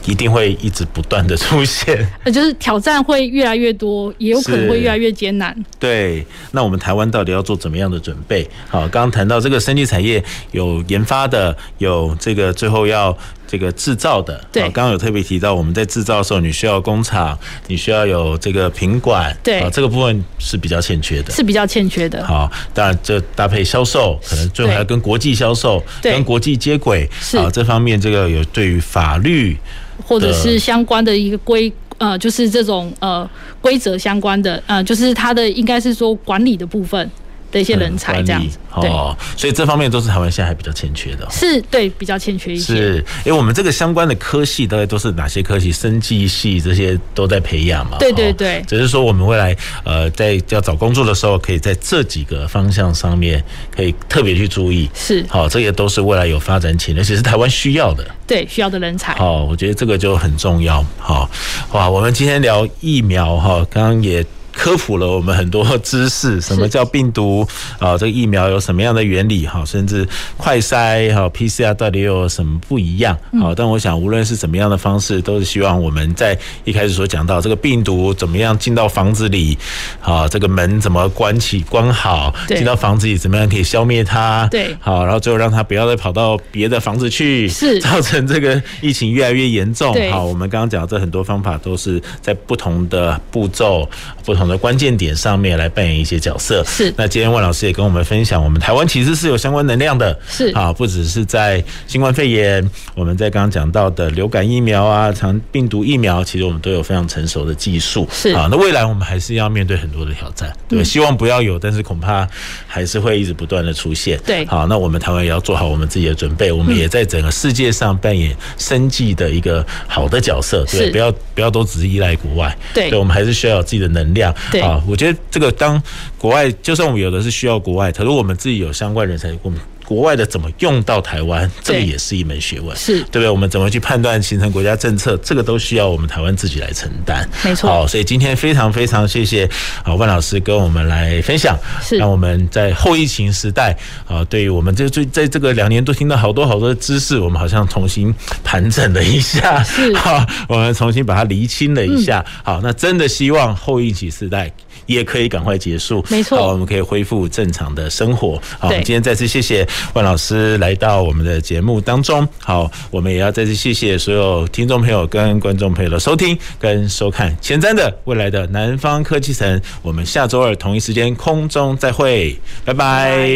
[0.07, 5.55] 一定会一直不断的出现， 呃，就是挑战会越来越多，也有可能会越来越艰难。
[5.79, 8.49] 对，那我们台湾到底要做怎么样的准备？
[8.69, 13.17] 好，刚刚谈到这个生技产业有研发的，有这个最后要
[13.49, 14.41] 这个制造的。
[14.53, 17.37] 对，刚刚有特别提到，我们在制造的时候，你需要工厂，
[17.67, 19.37] 你需要有这个品管。
[19.43, 22.25] 对，啊，这个部分是比较欠缺的，是比较欠缺的。
[22.25, 27.09] 好，当然这搭配销售，可能最后还要跟国际销售，跟国际接轨。
[27.21, 29.57] 是啊，这方面这个有对于法律。
[30.05, 33.29] 或者是相关的一个规，呃，就是这种呃
[33.61, 37.11] 规则相关的，呃，就是它的应该是说管理的部分。
[37.53, 38.91] 的一些人才这样子，对，
[39.37, 42.75] 所以这方面都是台湾现在还比较欠缺的，是对比较欠缺一些。
[42.75, 45.71] 是，因为我们这个相关的科系大概都是哪些科系？
[45.73, 47.99] 生技系这些都在培养嘛。
[47.99, 48.63] 对对对。
[48.67, 53.43] 只是说我们未来呃在要找工作的时候，可以在这几个方向上面
[53.75, 54.89] 可以特别去注意。
[54.95, 58.05] 是，好，这些都是未来有发展潜力，而且是台湾需要的。
[58.27, 59.15] 对，需要的人才。
[59.15, 60.85] 好，我觉得这个就很重要。
[60.99, 61.31] 好，
[61.73, 64.25] 哇，我们今天聊疫苗哈，刚刚也。
[64.57, 67.47] 科普了我们很多知识，什么叫病毒
[67.79, 67.97] 啊？
[67.97, 69.47] 这个疫苗有什么样的原理？
[69.47, 73.17] 哈，甚至快筛哈 PCR 到底有什么不一样？
[73.39, 79.57] 好，但我想无论是怎么样的方式，都是希望我们在一开始所讲到这个病毒怎么样进到房子里，
[80.01, 84.49] 啊，这个门怎么关起关好，进到房子里怎么样可以消灭它？
[84.51, 89.95] 对，好，然后最后让它不要再跑到别的房子去，是造成这个疫情越来越严重。
[90.11, 93.87] 好，我们刚刚讲这很多方法都是在不同的步骤、
[94.25, 94.46] 不同。
[94.49, 96.63] 的关键点上面来扮演一些角色。
[96.67, 96.93] 是。
[96.97, 100.19] 那今天万老师也跟我们分享，我们台湾其实是有相关能量的。
[100.29, 100.49] 是。
[100.49, 108.09] 啊，不只是在新冠肺炎，我们在刚刚讲到的流感疫苗啊、长病毒疫苗，其实我们都有非常成熟的技术。
[108.13, 108.31] 是。
[108.31, 110.53] 啊，那未来我们还是要面对很多的挑战。
[110.69, 110.83] 对。
[110.85, 112.29] 希望不要有，但是恐怕
[112.67, 114.19] 还是会一直不断的出现。
[114.25, 114.45] 对。
[114.47, 116.53] 好，那我们台湾也要做好我们自己的准备。
[116.53, 120.65] 我们也在整个世界上扮演生计的一个好的角色。
[120.71, 120.91] 对。
[120.91, 122.57] 不要不要都只是依赖国外。
[122.73, 122.91] 对。
[122.91, 124.35] 对，我们还是需要有自己的能量。
[124.51, 124.61] 对。
[124.61, 125.83] 啊，我觉得这个当
[126.19, 133.31] 国外，就算我们有的是需要国外，可是我们自己有相关人才，我们国外的怎么用到台湾，这个也是一门学问，是对不对？
[133.31, 137.27] 我们怎么去判断形成国家政策，这个都需要我们台湾自己来承担。
[137.45, 137.71] 没错。
[137.71, 139.49] 好，所以今天非常非常谢谢
[139.85, 143.77] 啊万老师跟我们来分享，是让我们在后疫情时代
[144.09, 148.13] 啊，对于我们这最在这个两年都听到好多好多的知识，我们好像重新
[148.43, 152.25] 盘整了一下，是 好，我们重新把它厘清了一下。
[152.43, 154.53] 好，那真的希望后疫情时代。
[154.87, 158.41] 也可以赶快结束，没错，好，我们可以恢复正常的生活。
[158.59, 162.27] 好，我们今天再次谢谢万老师来到我们的节目当中。
[162.39, 167.37] 好，我们也要再次谢谢所有听众朋友跟观众朋友的收听跟收看。
[167.41, 173.29] 前瞻的未来的南方科技城，我们下周二同一时间空中再会，拜拜。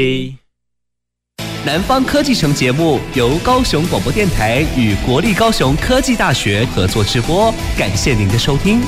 [1.66, 8.80] 南方科技城节目由高雄广播电台与国立高雄科技大学合作直播，感谢您的收听。